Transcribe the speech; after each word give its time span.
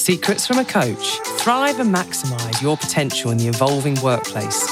Secrets 0.00 0.46
from 0.46 0.58
a 0.58 0.64
Coach. 0.64 1.18
Thrive 1.40 1.78
and 1.78 1.94
maximize 1.94 2.62
your 2.62 2.74
potential 2.78 3.30
in 3.32 3.36
the 3.36 3.48
evolving 3.48 4.00
workplace. 4.00 4.66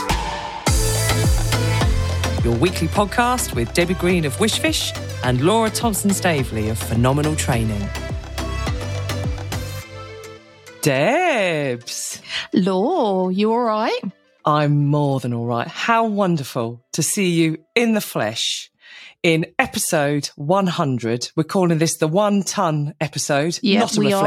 Your 2.42 2.56
weekly 2.56 2.88
podcast 2.88 3.54
with 3.54 3.70
Debbie 3.74 3.92
Green 3.92 4.24
of 4.24 4.34
Wishfish 4.36 4.98
and 5.22 5.42
Laura 5.42 5.68
Thompson 5.68 6.12
Staveley 6.12 6.70
of 6.70 6.78
Phenomenal 6.78 7.36
Training. 7.36 7.86
Debs. 10.80 12.22
Law, 12.54 13.28
you 13.28 13.52
all 13.52 13.60
right? 13.60 14.00
I'm 14.46 14.86
more 14.86 15.20
than 15.20 15.34
all 15.34 15.44
right. 15.44 15.68
How 15.68 16.06
wonderful 16.06 16.82
to 16.94 17.02
see 17.02 17.28
you 17.32 17.58
in 17.74 17.92
the 17.92 18.00
flesh 18.00 18.70
in 19.22 19.44
episode 19.58 20.28
100. 20.36 21.32
We're 21.36 21.44
calling 21.44 21.76
this 21.76 21.98
the 21.98 22.08
one 22.08 22.44
ton 22.44 22.94
episode, 22.98 23.58
Yeah, 23.60 23.80
not 23.80 23.94
a 23.94 24.00
we 24.00 24.14
are. 24.14 24.24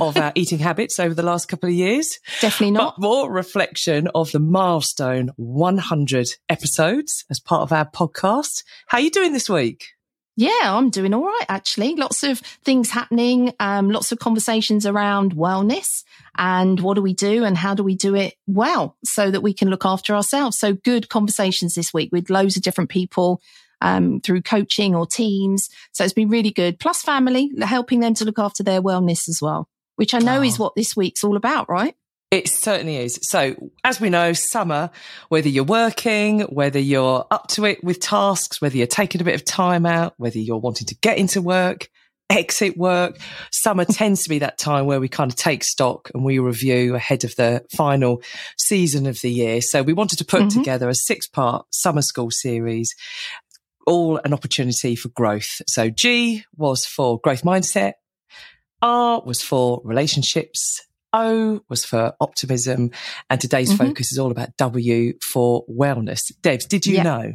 Of 0.00 0.16
our 0.16 0.32
eating 0.34 0.58
habits 0.58 0.98
over 1.00 1.14
the 1.14 1.22
last 1.22 1.46
couple 1.48 1.68
of 1.68 1.74
years, 1.74 2.18
Definitely 2.40 2.72
not. 2.72 2.96
but 2.96 3.02
more 3.02 3.30
reflection 3.32 4.08
of 4.14 4.32
the 4.32 4.40
milestone 4.40 5.30
100 5.36 6.28
episodes 6.48 7.24
as 7.30 7.40
part 7.40 7.62
of 7.62 7.72
our 7.72 7.88
podcast. 7.90 8.64
How 8.88 8.98
are 8.98 9.02
you 9.02 9.10
doing 9.10 9.32
this 9.32 9.48
week? 9.50 9.84
yeah, 10.34 10.50
I'm 10.62 10.88
doing 10.88 11.12
all 11.12 11.26
right, 11.26 11.44
actually. 11.50 11.94
Lots 11.94 12.22
of 12.22 12.38
things 12.64 12.88
happening, 12.90 13.52
um, 13.60 13.90
lots 13.90 14.12
of 14.12 14.18
conversations 14.18 14.86
around 14.86 15.36
wellness 15.36 16.04
and 16.38 16.80
what 16.80 16.94
do 16.94 17.02
we 17.02 17.12
do 17.12 17.44
and 17.44 17.54
how 17.54 17.74
do 17.74 17.82
we 17.82 17.94
do 17.94 18.14
it 18.14 18.32
well 18.46 18.96
so 19.04 19.30
that 19.30 19.42
we 19.42 19.52
can 19.52 19.68
look 19.68 19.84
after 19.84 20.14
ourselves. 20.14 20.58
So 20.58 20.72
good 20.72 21.10
conversations 21.10 21.74
this 21.74 21.92
week 21.92 22.08
with 22.12 22.30
loads 22.30 22.56
of 22.56 22.62
different 22.62 22.88
people. 22.88 23.42
Um, 23.84 24.20
through 24.20 24.42
coaching 24.42 24.94
or 24.94 25.06
teams. 25.06 25.68
So 25.90 26.04
it's 26.04 26.12
been 26.12 26.28
really 26.28 26.52
good. 26.52 26.78
Plus 26.78 27.02
family, 27.02 27.50
helping 27.60 27.98
them 27.98 28.14
to 28.14 28.24
look 28.24 28.38
after 28.38 28.62
their 28.62 28.80
wellness 28.80 29.28
as 29.28 29.40
well, 29.42 29.68
which 29.96 30.14
I 30.14 30.20
know 30.20 30.38
Oh. 30.38 30.42
is 30.44 30.56
what 30.58 30.76
this 30.76 30.94
week's 30.96 31.24
all 31.24 31.36
about, 31.36 31.68
right? 31.68 31.96
It 32.30 32.48
certainly 32.48 32.96
is. 32.96 33.18
So, 33.22 33.56
as 33.84 34.00
we 34.00 34.08
know, 34.08 34.32
summer, 34.34 34.90
whether 35.30 35.48
you're 35.48 35.64
working, 35.64 36.42
whether 36.42 36.78
you're 36.78 37.26
up 37.30 37.48
to 37.48 37.64
it 37.64 37.82
with 37.82 37.98
tasks, 38.00 38.60
whether 38.62 38.76
you're 38.76 38.86
taking 38.86 39.20
a 39.20 39.24
bit 39.24 39.34
of 39.34 39.44
time 39.44 39.84
out, 39.84 40.14
whether 40.16 40.38
you're 40.38 40.56
wanting 40.58 40.86
to 40.86 40.94
get 41.02 41.18
into 41.18 41.42
work, 41.42 41.90
exit 42.30 42.76
work, 42.78 43.18
summer 43.50 43.84
tends 44.00 44.22
to 44.22 44.28
be 44.30 44.38
that 44.38 44.56
time 44.58 44.86
where 44.86 45.00
we 45.00 45.08
kind 45.08 45.30
of 45.30 45.36
take 45.36 45.62
stock 45.64 46.08
and 46.14 46.24
we 46.24 46.38
review 46.38 46.94
ahead 46.94 47.24
of 47.24 47.34
the 47.36 47.62
final 47.76 48.22
season 48.56 49.06
of 49.06 49.20
the 49.20 49.30
year. 49.30 49.60
So, 49.60 49.82
we 49.82 49.92
wanted 49.92 50.16
to 50.18 50.24
put 50.24 50.42
Mhm. 50.44 50.54
together 50.54 50.88
a 50.88 50.94
six 50.94 51.26
part 51.26 51.66
summer 51.70 52.00
school 52.00 52.30
series, 52.30 52.94
all 53.86 54.20
an 54.24 54.32
opportunity 54.32 54.96
for 54.96 55.08
growth. 55.10 55.60
So, 55.66 55.90
G 55.90 56.44
was 56.56 56.86
for 56.86 57.20
growth 57.20 57.42
mindset. 57.42 57.92
R 58.80 59.22
was 59.24 59.42
for 59.42 59.80
relationships. 59.84 60.82
O 61.12 61.60
was 61.68 61.84
for 61.84 62.14
optimism. 62.20 62.90
And 63.28 63.40
today's 63.40 63.72
Mhm. 63.72 63.78
focus 63.78 64.12
is 64.12 64.18
all 64.18 64.30
about 64.30 64.56
W 64.56 65.12
for 65.22 65.64
wellness. 65.66 66.32
Debs, 66.42 66.66
did 66.66 66.86
you 66.86 66.96
Yeah. 66.96 67.02
know 67.02 67.32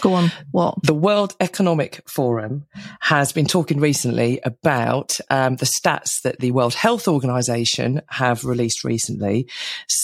Go 0.00 0.12
on. 0.14 0.30
What? 0.50 0.74
the 0.82 0.94
World 0.94 1.34
Economic 1.40 2.02
Forum 2.08 2.64
has 3.00 3.32
been 3.32 3.46
talking 3.46 3.80
recently 3.80 4.40
about 4.44 5.18
um, 5.30 5.56
the 5.56 5.66
stats 5.66 6.20
that 6.22 6.38
the 6.38 6.50
World 6.52 6.74
Health 6.74 7.08
Organization 7.08 8.02
have 8.10 8.44
released 8.44 8.84
recently, 8.84 9.48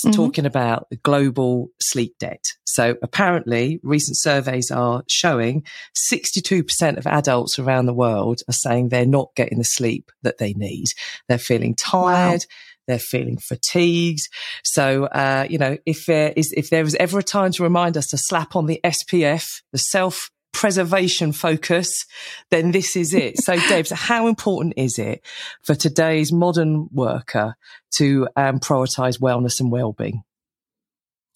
Mhm. 0.07 0.13
talking 0.15 0.47
about 0.47 0.89
the 0.91 0.97
global 0.97 1.69
sleep 1.81 2.15
debt. 2.19 2.45
So 2.65 2.97
apparently, 3.03 3.81
recent 3.83 4.19
surveys 4.19 4.71
are 4.71 5.03
showing 5.09 5.63
62% 5.95 6.97
of 6.99 7.07
adults 7.07 7.59
around 7.59 7.87
the 7.87 7.95
world 7.95 8.41
are 8.49 8.53
saying 8.55 8.89
they're 8.89 9.05
not 9.07 9.29
getting 9.37 9.59
the 9.59 9.65
sleep 9.65 10.11
that 10.23 10.39
they 10.39 10.55
need. 10.55 10.87
They're 11.29 11.39
feeling 11.39 11.75
tired. 11.75 12.47
They're 12.87 12.99
feeling 12.99 13.39
fatigued. 13.39 14.29
So, 14.65 15.05
uh, 15.05 15.47
you 15.49 15.59
know, 15.59 15.79
if 15.87 16.07
there 16.07 16.33
is, 16.37 16.53
if 16.57 16.71
there 16.71 16.85
was 16.85 16.95
ever 16.97 17.19
a 17.19 17.23
time 17.23 17.53
to 17.53 17.63
remind 17.63 17.97
us 17.97 18.09
to 18.09 18.19
slap 18.19 18.57
on 18.57 18.67
the 18.67 18.81
SPF, 18.85 19.63
the 19.73 19.79
self 19.79 20.31
preservation 20.53 21.33
focus, 21.33 22.07
then 22.51 22.73
this 22.73 22.97
is 22.97 23.15
it. 23.15 23.43
So, 23.43 23.57
Dave, 23.69 23.89
so 23.89 23.95
how 23.95 24.27
important 24.27 24.75
is 24.77 24.99
it 24.99 25.25
for 25.63 25.75
today's 25.75 26.33
modern 26.33 26.89
worker 26.93 27.57
to 27.97 28.29
um, 28.37 28.59
prioritize 28.59 29.19
wellness 29.21 29.61
and 29.61 29.71
well-being? 29.71 30.23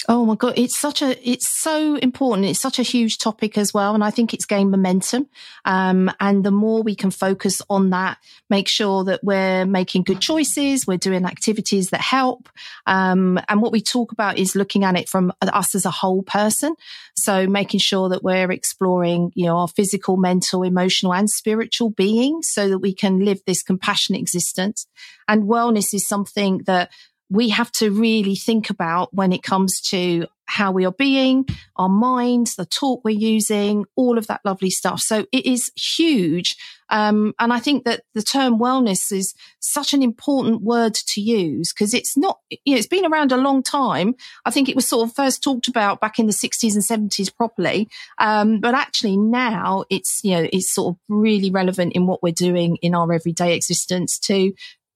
Oh 0.08 0.24
my 0.24 0.36
God. 0.36 0.54
It's 0.56 0.78
such 0.78 1.02
a, 1.02 1.28
it's 1.28 1.48
so 1.60 1.96
important. 1.96 2.46
It's 2.46 2.60
such 2.60 2.78
a 2.78 2.84
huge 2.84 3.18
topic 3.18 3.58
as 3.58 3.74
well. 3.74 3.92
And 3.94 4.04
I 4.04 4.10
think 4.10 4.32
it's 4.32 4.44
gained 4.44 4.70
momentum. 4.70 5.28
Um, 5.64 6.12
and 6.20 6.44
the 6.44 6.52
more 6.52 6.82
we 6.82 6.94
can 6.94 7.10
focus 7.10 7.60
on 7.68 7.90
that, 7.90 8.18
make 8.48 8.68
sure 8.68 9.02
that 9.04 9.24
we're 9.24 9.66
making 9.66 10.04
good 10.04 10.20
choices, 10.20 10.86
we're 10.86 10.96
doing 10.96 11.24
activities 11.24 11.90
that 11.90 12.00
help. 12.00 12.48
Um, 12.86 13.40
and 13.48 13.60
what 13.60 13.72
we 13.72 13.80
talk 13.80 14.12
about 14.12 14.38
is 14.38 14.54
looking 14.54 14.84
at 14.84 14.96
it 14.96 15.08
from 15.08 15.32
us 15.42 15.74
as 15.74 15.84
a 15.84 15.90
whole 15.90 16.22
person. 16.22 16.76
So 17.16 17.48
making 17.48 17.80
sure 17.80 18.08
that 18.10 18.22
we're 18.22 18.52
exploring, 18.52 19.32
you 19.34 19.46
know, 19.46 19.56
our 19.56 19.68
physical, 19.68 20.16
mental, 20.16 20.62
emotional 20.62 21.14
and 21.14 21.28
spiritual 21.28 21.90
being 21.90 22.42
so 22.42 22.68
that 22.68 22.78
we 22.78 22.94
can 22.94 23.24
live 23.24 23.40
this 23.44 23.62
compassionate 23.62 24.20
existence. 24.20 24.86
And 25.26 25.44
wellness 25.44 25.92
is 25.92 26.06
something 26.06 26.58
that 26.66 26.90
we 27.28 27.48
have 27.50 27.72
to 27.72 27.90
really 27.90 28.36
think 28.36 28.70
about 28.70 29.12
when 29.12 29.32
it 29.32 29.42
comes 29.42 29.80
to 29.80 30.26
how 30.48 30.70
we 30.70 30.86
are 30.86 30.92
being, 30.92 31.44
our 31.76 31.88
minds, 31.88 32.54
the 32.54 32.64
talk 32.64 33.02
we're 33.04 33.10
using, 33.10 33.84
all 33.96 34.16
of 34.16 34.28
that 34.28 34.40
lovely 34.44 34.70
stuff. 34.70 35.00
So 35.00 35.26
it 35.32 35.44
is 35.44 35.72
huge. 35.76 36.56
Um, 36.88 37.34
and 37.40 37.52
I 37.52 37.58
think 37.58 37.84
that 37.84 38.02
the 38.14 38.22
term 38.22 38.60
wellness 38.60 39.10
is 39.10 39.34
such 39.58 39.92
an 39.92 40.04
important 40.04 40.62
word 40.62 40.94
to 40.94 41.20
use 41.20 41.72
because 41.72 41.94
it's 41.94 42.16
not, 42.16 42.38
you 42.64 42.74
know, 42.74 42.78
it's 42.78 42.86
been 42.86 43.04
around 43.04 43.32
a 43.32 43.36
long 43.36 43.60
time. 43.62 44.14
I 44.44 44.52
think 44.52 44.68
it 44.68 44.76
was 44.76 44.86
sort 44.86 45.08
of 45.08 45.16
first 45.16 45.42
talked 45.42 45.66
about 45.66 46.00
back 46.00 46.20
in 46.20 46.26
the 46.26 46.32
60s 46.32 46.74
and 46.74 47.10
70s 47.10 47.34
properly. 47.34 47.88
Um, 48.18 48.60
but 48.60 48.74
actually 48.74 49.16
now 49.16 49.84
it's, 49.90 50.20
you 50.22 50.30
know, 50.30 50.48
it's 50.52 50.72
sort 50.72 50.94
of 50.94 51.00
really 51.08 51.50
relevant 51.50 51.94
in 51.94 52.06
what 52.06 52.22
we're 52.22 52.32
doing 52.32 52.76
in 52.82 52.94
our 52.94 53.12
everyday 53.12 53.56
existence 53.56 54.16
to 54.20 54.52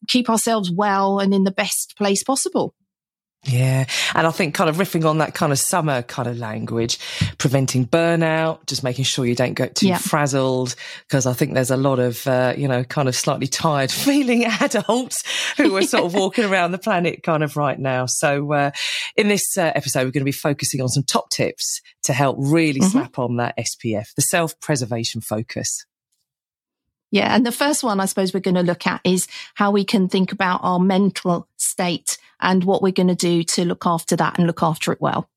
keep 0.08 0.28
ourselves 0.30 0.70
well 0.70 1.18
and 1.20 1.32
in 1.34 1.44
the 1.44 1.50
best 1.52 1.94
place 1.96 2.22
possible. 2.24 2.74
Yeah. 3.46 3.86
And 4.14 4.26
I 4.26 4.32
think 4.32 4.54
kind 4.54 4.68
of 4.68 4.76
riffing 4.76 5.08
on 5.08 5.16
that 5.16 5.32
kind 5.32 5.50
of 5.50 5.58
summer 5.58 6.02
kind 6.02 6.28
of 6.28 6.36
language, 6.36 6.98
preventing 7.38 7.86
burnout, 7.86 8.66
just 8.66 8.84
making 8.84 9.04
sure 9.06 9.24
you 9.24 9.34
don't 9.34 9.54
get 9.54 9.74
too 9.76 9.86
Yeah. 9.88 9.96
frazzled. 9.96 10.74
Cause 11.08 11.24
I 11.24 11.32
think 11.32 11.54
there's 11.54 11.70
a 11.70 11.76
lot 11.78 12.00
of, 12.00 12.26
uh, 12.26 12.52
you 12.58 12.68
know, 12.68 12.84
kind 12.84 13.08
of 13.08 13.16
slightly 13.16 13.46
tired 13.46 13.90
feeling 14.06 14.44
adults 14.44 15.22
who 15.56 15.74
are 15.74 15.82
sort 15.82 16.04
of 16.04 16.12
walking 16.20 16.44
around 16.44 16.72
the 16.72 16.78
planet 16.78 17.22
kind 17.22 17.42
of 17.42 17.56
right 17.56 17.78
now. 17.78 18.04
So, 18.04 18.52
uh, 18.52 18.70
in 19.16 19.28
this 19.28 19.56
uh, 19.56 19.72
episode, 19.74 20.00
we're 20.00 20.10
going 20.12 20.20
to 20.20 20.24
be 20.26 20.32
focusing 20.32 20.82
on 20.82 20.88
some 20.88 21.04
top 21.04 21.30
tips 21.30 21.80
to 22.02 22.12
help 22.12 22.36
really 22.38 22.80
Mhm. 22.80 22.90
slap 22.90 23.18
on 23.18 23.36
that 23.36 23.54
SPF, 23.56 24.08
the 24.16 24.22
self 24.22 24.60
preservation 24.60 25.22
focus. 25.22 25.86
Yeah. 27.10 27.34
And 27.34 27.44
the 27.44 27.52
first 27.52 27.82
one 27.82 28.00
I 28.00 28.06
suppose 28.06 28.32
we're 28.32 28.40
going 28.40 28.54
to 28.54 28.62
look 28.62 28.86
at 28.86 29.00
is 29.04 29.26
how 29.54 29.70
we 29.70 29.84
can 29.84 30.08
think 30.08 30.32
about 30.32 30.60
our 30.62 30.78
mental 30.78 31.48
state 31.56 32.18
and 32.40 32.64
what 32.64 32.82
we're 32.82 32.92
going 32.92 33.08
to 33.08 33.14
do 33.14 33.42
to 33.42 33.64
look 33.64 33.86
after 33.86 34.16
that 34.16 34.38
and 34.38 34.46
look 34.46 34.62
after 34.62 34.92
it 34.92 35.00
well. 35.00 35.28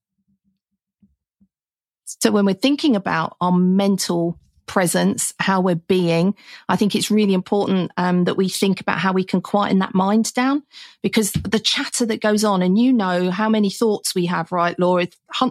So 2.05 2.31
when 2.31 2.45
we're 2.45 2.53
thinking 2.53 2.95
about 2.95 3.35
our 3.41 3.51
mental 3.51 4.39
presence, 4.65 5.33
how 5.39 5.61
we're 5.61 5.75
being, 5.75 6.35
I 6.69 6.75
think 6.75 6.95
it's 6.95 7.11
really 7.11 7.33
important 7.33 7.91
um, 7.97 8.25
that 8.25 8.37
we 8.37 8.49
think 8.49 8.81
about 8.81 8.99
how 8.99 9.13
we 9.13 9.23
can 9.23 9.41
quieten 9.41 9.79
that 9.79 9.93
mind 9.93 10.33
down 10.33 10.63
because 11.01 11.31
the 11.33 11.59
chatter 11.59 12.05
that 12.05 12.21
goes 12.21 12.43
on, 12.43 12.61
and 12.61 12.77
you 12.77 12.93
know 12.93 13.29
how 13.31 13.49
many 13.49 13.69
thoughts 13.69 14.15
we 14.15 14.25
have, 14.27 14.51
right, 14.51 14.77
Laura? 14.79 15.07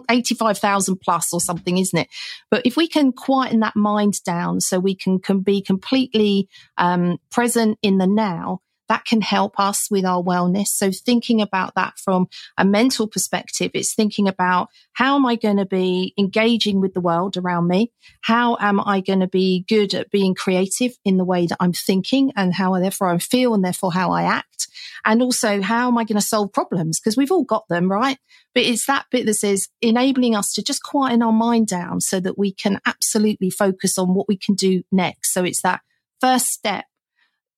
85,000 0.09 0.97
plus 0.97 1.33
or 1.33 1.39
something, 1.39 1.77
isn't 1.77 1.97
it? 1.97 2.07
But 2.49 2.65
if 2.65 2.77
we 2.77 2.87
can 2.87 3.11
quieten 3.11 3.59
that 3.59 3.75
mind 3.75 4.23
down 4.23 4.61
so 4.61 4.79
we 4.79 4.95
can, 4.95 5.19
can 5.19 5.41
be 5.41 5.61
completely 5.61 6.47
um, 6.77 7.19
present 7.29 7.77
in 7.81 7.97
the 7.97 8.07
now, 8.07 8.61
that 8.89 9.05
can 9.05 9.21
help 9.21 9.59
us 9.59 9.89
with 9.89 10.05
our 10.05 10.21
wellness. 10.21 10.67
So 10.67 10.91
thinking 10.91 11.41
about 11.41 11.75
that 11.75 11.97
from 11.97 12.27
a 12.57 12.65
mental 12.65 13.07
perspective, 13.07 13.71
it's 13.73 13.93
thinking 13.93 14.27
about 14.27 14.69
how 14.93 15.15
am 15.15 15.25
I 15.25 15.35
going 15.35 15.57
to 15.57 15.65
be 15.65 16.13
engaging 16.17 16.81
with 16.81 16.93
the 16.93 17.01
world 17.01 17.37
around 17.37 17.67
me? 17.67 17.91
How 18.21 18.57
am 18.59 18.79
I 18.79 19.01
going 19.01 19.21
to 19.21 19.27
be 19.27 19.65
good 19.67 19.93
at 19.93 20.11
being 20.11 20.35
creative 20.35 20.93
in 21.05 21.17
the 21.17 21.25
way 21.25 21.47
that 21.47 21.57
I'm 21.59 21.73
thinking 21.73 22.31
and 22.35 22.53
how 22.53 22.77
therefore 22.79 23.09
I 23.09 23.17
feel 23.17 23.53
and 23.53 23.63
therefore 23.63 23.93
how 23.93 24.11
I 24.11 24.23
act? 24.23 24.67
And 25.05 25.21
also, 25.21 25.61
how 25.61 25.87
am 25.87 25.97
I 25.97 26.03
going 26.03 26.19
to 26.19 26.25
solve 26.25 26.53
problems? 26.53 26.99
Because 26.99 27.17
we've 27.17 27.31
all 27.31 27.43
got 27.43 27.67
them, 27.67 27.91
right? 27.91 28.17
But 28.53 28.63
it's 28.63 28.85
that 28.87 29.05
bit 29.11 29.25
that 29.25 29.33
says 29.33 29.67
enabling 29.81 30.35
us 30.35 30.53
to 30.53 30.63
just 30.63 30.83
quieten 30.83 31.21
our 31.21 31.31
mind 31.31 31.67
down 31.67 31.99
so 31.99 32.19
that 32.19 32.37
we 32.37 32.53
can 32.53 32.79
absolutely 32.85 33.49
focus 33.49 33.97
on 33.97 34.13
what 34.13 34.27
we 34.27 34.37
can 34.37 34.55
do 34.55 34.83
next. 34.91 35.33
So 35.33 35.43
it's 35.43 35.61
that 35.61 35.81
first 36.21 36.47
step 36.47 36.85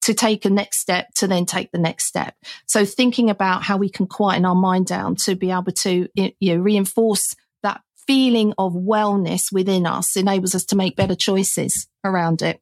to 0.03 0.13
take 0.13 0.45
a 0.45 0.49
next 0.49 0.79
step 0.79 1.07
to 1.15 1.27
then 1.27 1.45
take 1.45 1.71
the 1.71 1.79
next 1.79 2.05
step. 2.05 2.35
So 2.67 2.85
thinking 2.85 3.29
about 3.29 3.63
how 3.63 3.77
we 3.77 3.89
can 3.89 4.07
quieten 4.07 4.45
our 4.45 4.55
mind 4.55 4.85
down 4.85 5.15
to 5.17 5.35
be 5.35 5.51
able 5.51 5.71
to 5.71 6.07
you 6.15 6.33
know, 6.41 6.57
reinforce 6.57 7.35
that 7.63 7.81
feeling 8.05 8.53
of 8.57 8.73
wellness 8.73 9.51
within 9.51 9.85
us 9.85 10.15
enables 10.15 10.53
us 10.53 10.65
to 10.65 10.75
make 10.75 10.95
better 10.95 11.15
choices 11.15 11.87
around 12.03 12.41
it. 12.41 12.61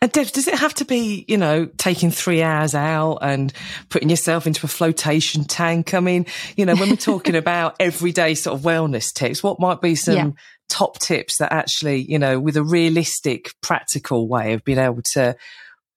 And 0.00 0.10
Deb, 0.12 0.28
does 0.28 0.48
it 0.48 0.54
have 0.54 0.74
to 0.74 0.84
be, 0.84 1.24
you 1.28 1.36
know, 1.36 1.66
taking 1.66 2.10
three 2.10 2.42
hours 2.42 2.74
out 2.74 3.18
and 3.22 3.52
putting 3.88 4.10
yourself 4.10 4.46
into 4.46 4.64
a 4.64 4.68
flotation 4.68 5.44
tank? 5.44 5.94
I 5.94 6.00
mean, 6.00 6.26
you 6.56 6.66
know, 6.66 6.74
when 6.74 6.90
we're 6.90 6.96
talking 6.96 7.36
about 7.36 7.76
everyday 7.80 8.34
sort 8.34 8.58
of 8.58 8.64
wellness 8.64 9.12
tips, 9.12 9.42
what 9.42 9.60
might 9.60 9.80
be 9.80 9.94
some 9.94 10.14
yeah. 10.14 10.30
top 10.68 10.98
tips 10.98 11.38
that 11.38 11.52
actually, 11.52 12.10
you 12.10 12.18
know, 12.18 12.38
with 12.38 12.56
a 12.56 12.62
realistic, 12.62 13.52
practical 13.60 14.28
way 14.28 14.52
of 14.52 14.64
being 14.64 14.78
able 14.78 15.02
to 15.12 15.36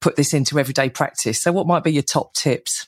put 0.01 0.15
this 0.15 0.33
into 0.33 0.59
everyday 0.59 0.89
practice? 0.89 1.41
So 1.41 1.51
what 1.51 1.67
might 1.67 1.83
be 1.83 1.91
your 1.91 2.03
top 2.03 2.33
tips? 2.33 2.88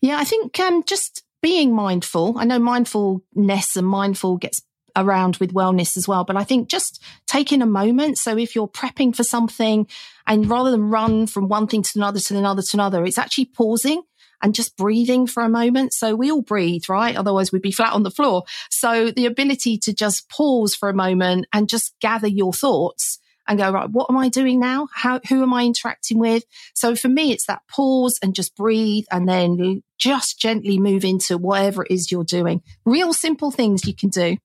Yeah, 0.00 0.18
I 0.18 0.24
think 0.24 0.58
um, 0.60 0.82
just 0.84 1.22
being 1.42 1.74
mindful. 1.74 2.36
I 2.38 2.44
know 2.44 2.58
mindfulness 2.58 3.76
and 3.76 3.86
mindful 3.86 4.36
gets 4.36 4.60
around 4.96 5.36
with 5.36 5.54
wellness 5.54 5.96
as 5.96 6.08
well. 6.08 6.24
But 6.24 6.36
I 6.36 6.44
think 6.44 6.68
just 6.68 7.02
taking 7.26 7.62
a 7.62 7.66
moment. 7.66 8.18
So 8.18 8.36
if 8.36 8.54
you're 8.54 8.68
prepping 8.68 9.14
for 9.14 9.24
something 9.24 9.86
and 10.26 10.48
rather 10.48 10.70
than 10.70 10.90
run 10.90 11.26
from 11.26 11.48
one 11.48 11.66
thing 11.66 11.82
to 11.82 11.92
another 11.96 12.20
to 12.20 12.36
another 12.36 12.62
to 12.62 12.76
another, 12.76 13.04
it's 13.04 13.18
actually 13.18 13.46
pausing 13.46 14.02
and 14.42 14.54
just 14.54 14.76
breathing 14.76 15.26
for 15.26 15.42
a 15.42 15.48
moment. 15.48 15.92
So 15.92 16.14
we 16.14 16.30
all 16.30 16.42
breathe, 16.42 16.84
right? 16.88 17.16
Otherwise 17.16 17.52
we'd 17.52 17.62
be 17.62 17.72
flat 17.72 17.92
on 17.92 18.02
the 18.02 18.10
floor. 18.10 18.44
So 18.70 19.10
the 19.10 19.26
ability 19.26 19.78
to 19.78 19.94
just 19.94 20.28
pause 20.30 20.74
for 20.74 20.88
a 20.88 20.94
moment 20.94 21.46
and 21.52 21.68
just 21.68 21.94
gather 22.00 22.28
your 22.28 22.52
thoughts 22.52 23.19
and 23.50 23.58
go, 23.58 23.70
right, 23.72 23.90
what 23.90 24.06
am 24.08 24.16
I 24.16 24.28
doing 24.28 24.60
now? 24.60 24.86
How, 24.94 25.20
who 25.28 25.42
am 25.42 25.52
I 25.52 25.64
interacting 25.64 26.20
with? 26.20 26.44
So 26.72 26.94
for 26.94 27.08
me, 27.08 27.32
it's 27.32 27.46
that 27.46 27.62
pause 27.68 28.16
and 28.22 28.32
just 28.32 28.54
breathe 28.54 29.06
and 29.10 29.28
then 29.28 29.82
just 29.98 30.38
gently 30.38 30.78
move 30.78 31.04
into 31.04 31.36
whatever 31.36 31.82
it 31.82 31.90
is 31.90 32.12
you're 32.12 32.22
doing. 32.22 32.62
Real 32.86 33.12
simple 33.12 33.50
things 33.50 33.84
you 33.84 33.94
can 33.94 34.08
do. 34.08 34.36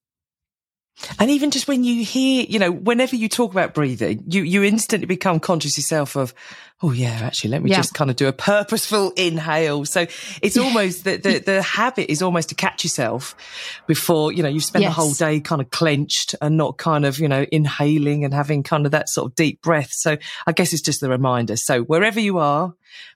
And 1.20 1.30
even 1.30 1.52
just 1.52 1.68
when 1.68 1.84
you 1.84 2.06
hear, 2.06 2.46
you 2.48 2.58
know, 2.58 2.72
whenever 2.72 3.16
you 3.16 3.28
talk 3.28 3.52
about 3.52 3.74
breathing, 3.74 4.24
you, 4.28 4.44
you 4.44 4.64
instantly 4.64 5.06
become 5.06 5.42
conscious 5.42 5.78
yourself 5.78 6.16
of, 6.16 6.34
oh 6.82 6.92
yeah, 6.92 7.20
actually, 7.22 7.50
let 7.52 7.62
me 7.62 7.70
yeah. 7.70 7.78
just 7.78 7.94
kind 7.94 8.10
of 8.10 8.16
do 8.16 8.28
a 8.28 8.34
purposeful 8.34 9.12
inhale. 9.18 9.84
So 9.86 10.08
it's 10.42 10.58
almost 10.58 11.04
the, 11.04 11.18
the, 11.18 11.40
the, 11.40 11.62
habit 11.62 12.10
is 12.10 12.22
almost 12.22 12.50
to 12.50 12.56
catch 12.56 12.84
yourself 12.84 13.36
before, 13.88 14.32
you 14.32 14.42
know, 14.42 14.50
you've 14.50 14.64
spent 14.64 14.84
yes. 14.84 14.96
the 14.96 15.02
whole 15.02 15.12
day 15.12 15.42
kind 15.42 15.62
of 15.62 15.70
clenched 15.70 16.34
and 16.42 16.56
not 16.56 16.78
kind 16.78 17.06
of, 17.06 17.20
you 17.20 17.28
know, 17.28 17.46
inhaling 17.52 18.24
and 18.24 18.34
having 18.34 18.64
kind 18.64 18.86
of 18.86 18.94
that 18.94 19.10
sort 19.10 19.32
of 19.32 19.36
deep 19.36 19.62
breath. 19.62 19.92
So 19.92 20.18
I 20.48 20.52
guess 20.54 20.72
it's 20.72 20.82
just 20.82 21.02
the 21.02 21.10
reminder. 21.10 21.58
So 21.58 21.84
wherever 21.84 22.22
you 22.22 22.38
are, 22.38 22.74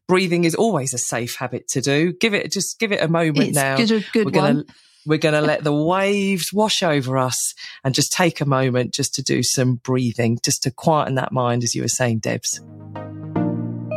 breathing 0.08 0.44
is 0.44 0.54
always 0.54 0.94
a 0.94 0.98
safe 0.98 1.36
habit 1.36 1.70
to 1.70 1.82
do. 1.82 2.12
Give 2.12 2.34
it, 2.34 2.52
just 2.52 2.78
give 2.78 2.92
it 2.92 3.02
a 3.02 3.08
moment 3.08 3.50
it's 3.50 3.56
now. 3.56 3.78
Good, 3.78 3.92
a 3.92 4.00
good 4.12 4.26
We're 4.26 4.32
gonna, 4.32 4.54
one 4.56 4.66
we're 5.06 5.18
going 5.18 5.34
to 5.34 5.42
let 5.42 5.64
the 5.64 5.74
waves 5.74 6.52
wash 6.54 6.84
over 6.84 7.18
us 7.18 7.54
and 7.84 7.96
just 7.96 8.12
take 8.12 8.42
a 8.42 8.46
moment 8.46 8.94
just 8.94 9.14
to 9.16 9.24
do 9.24 9.44
some 9.44 9.76
breathing, 9.76 10.40
just 10.44 10.64
to 10.64 10.72
quieten 10.72 11.16
that 11.16 11.32
mind, 11.32 11.64
as 11.64 11.76
you 11.76 11.82
were 11.82 11.88
saying, 11.88 12.20
Debs. 12.20 12.62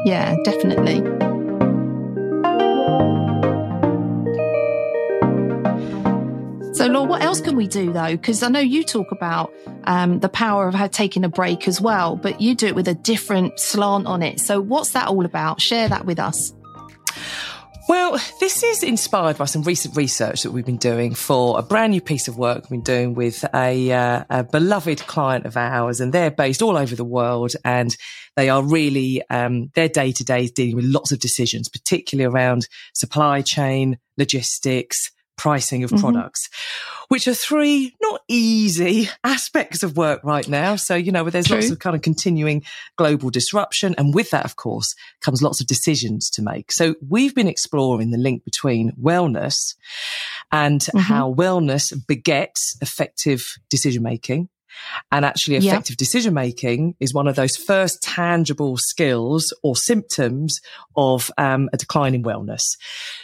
Yeah, 0.05 0.37
definitely. 0.45 1.03
So, 6.75 6.87
Laura, 6.87 7.09
what 7.09 7.23
else 7.23 7.41
can 7.41 7.55
we 7.55 7.69
do 7.69 7.93
though? 7.93 8.11
Because 8.11 8.43
I 8.43 8.49
know 8.49 8.59
you 8.59 8.83
talk 8.83 9.13
about 9.13 9.53
um, 9.85 10.19
the 10.21 10.29
power 10.29 10.67
of 10.67 10.91
taking 10.91 11.23
a 11.23 11.29
break 11.29 11.69
as 11.69 11.81
well, 11.81 12.17
but 12.17 12.41
you 12.41 12.55
do 12.55 12.67
it 12.67 12.75
with 12.75 12.89
a 12.89 12.95
different 12.95 13.61
slant 13.61 14.07
on 14.07 14.23
it. 14.23 14.41
So, 14.41 14.61
what's 14.61 14.93
that 14.93 15.09
all 15.09 15.25
about? 15.25 15.61
Share 15.61 15.89
that 15.89 16.07
with 16.07 16.19
us. 16.19 16.53
Well, 17.89 18.19
this 18.39 18.63
is 18.63 18.83
inspired 18.83 19.39
by 19.39 19.47
some 19.47 19.63
recent 19.63 19.97
research 19.97 20.43
that 20.43 20.53
we've 20.53 20.65
been 20.65 20.77
doing 20.77 21.15
for 21.15 21.59
a 21.59 21.63
brand 21.63 21.91
new 21.91 22.01
piece 22.01 22.29
of 22.29 22.39
work 22.39 22.63
we've 22.63 22.71
been 22.71 22.81
doing 22.83 23.15
with 23.15 23.45
a, 23.55 23.93
uh, 23.93 24.25
a 24.31 24.45
beloved 24.45 25.01
client 25.07 25.47
of 25.47 25.57
ours, 25.57 26.01
and 26.01 26.13
they're 26.13 26.31
based 26.31 26.63
all 26.63 26.77
over 26.77 26.95
the 26.95 27.05
world, 27.05 27.53
and 27.65 27.97
they 28.37 28.49
are 28.49 28.63
really 28.63 29.21
um, 29.31 29.71
their 29.75 29.89
day 29.89 30.13
to 30.13 30.25
day 30.25 30.45
is 30.45 30.53
dealing 30.53 30.77
with 30.77 30.85
lots 30.85 31.11
of 31.11 31.19
decisions, 31.19 31.69
particularly 31.69 32.33
around 32.33 32.69
supply 32.95 33.43
chain, 33.43 33.99
logistics, 34.17 35.11
pricing 35.43 35.83
of 35.83 35.91
mm-hmm. 35.91 36.01
products, 36.01 36.49
which 37.09 37.27
are 37.27 37.35
three 37.35 37.97
not 38.01 38.21
easy 38.29 39.09
aspects 39.25 39.83
of 39.83 39.97
work 39.97 40.21
right 40.23 40.47
now. 40.47 40.77
So, 40.77 40.95
you 40.95 41.11
know, 41.11 41.29
there's 41.29 41.49
True. 41.49 41.57
lots 41.57 41.69
of 41.69 41.81
kind 41.81 41.97
of 41.97 42.03
continuing 42.03 42.63
global 42.97 43.29
disruption. 43.29 43.97
And 43.99 44.15
with 44.15 44.31
that, 44.31 44.45
of 44.45 44.55
course, 44.55 44.95
comes 45.21 45.43
lots 45.43 45.61
of 45.61 45.67
decisions 45.67 46.31
to 46.31 46.43
make. 46.43 46.71
So 46.71 46.95
we've 47.09 47.35
been 47.35 47.49
exploring 47.49 48.13
the 48.13 48.19
link 48.19 48.45
between 48.45 48.93
wellness 48.93 49.75
and 50.53 50.81
mm-hmm. 50.81 50.99
how 50.99 51.35
wellness 51.35 51.93
begets 52.07 52.77
effective 52.81 53.57
decision 53.69 54.05
making 54.05 54.49
and 55.11 55.25
actually 55.25 55.57
effective 55.57 55.97
decision 55.97 56.35
making 56.35 56.95
is 57.01 57.15
one 57.15 57.29
of 57.29 57.37
those 57.37 57.57
first 57.57 58.03
tangible 58.03 58.77
skills 58.77 59.53
or 59.63 59.77
symptoms 59.77 60.61
of 60.97 61.31
um, 61.39 61.69
a 61.73 61.77
decline 61.77 62.15
in 62.15 62.23
wellness. 62.23 62.63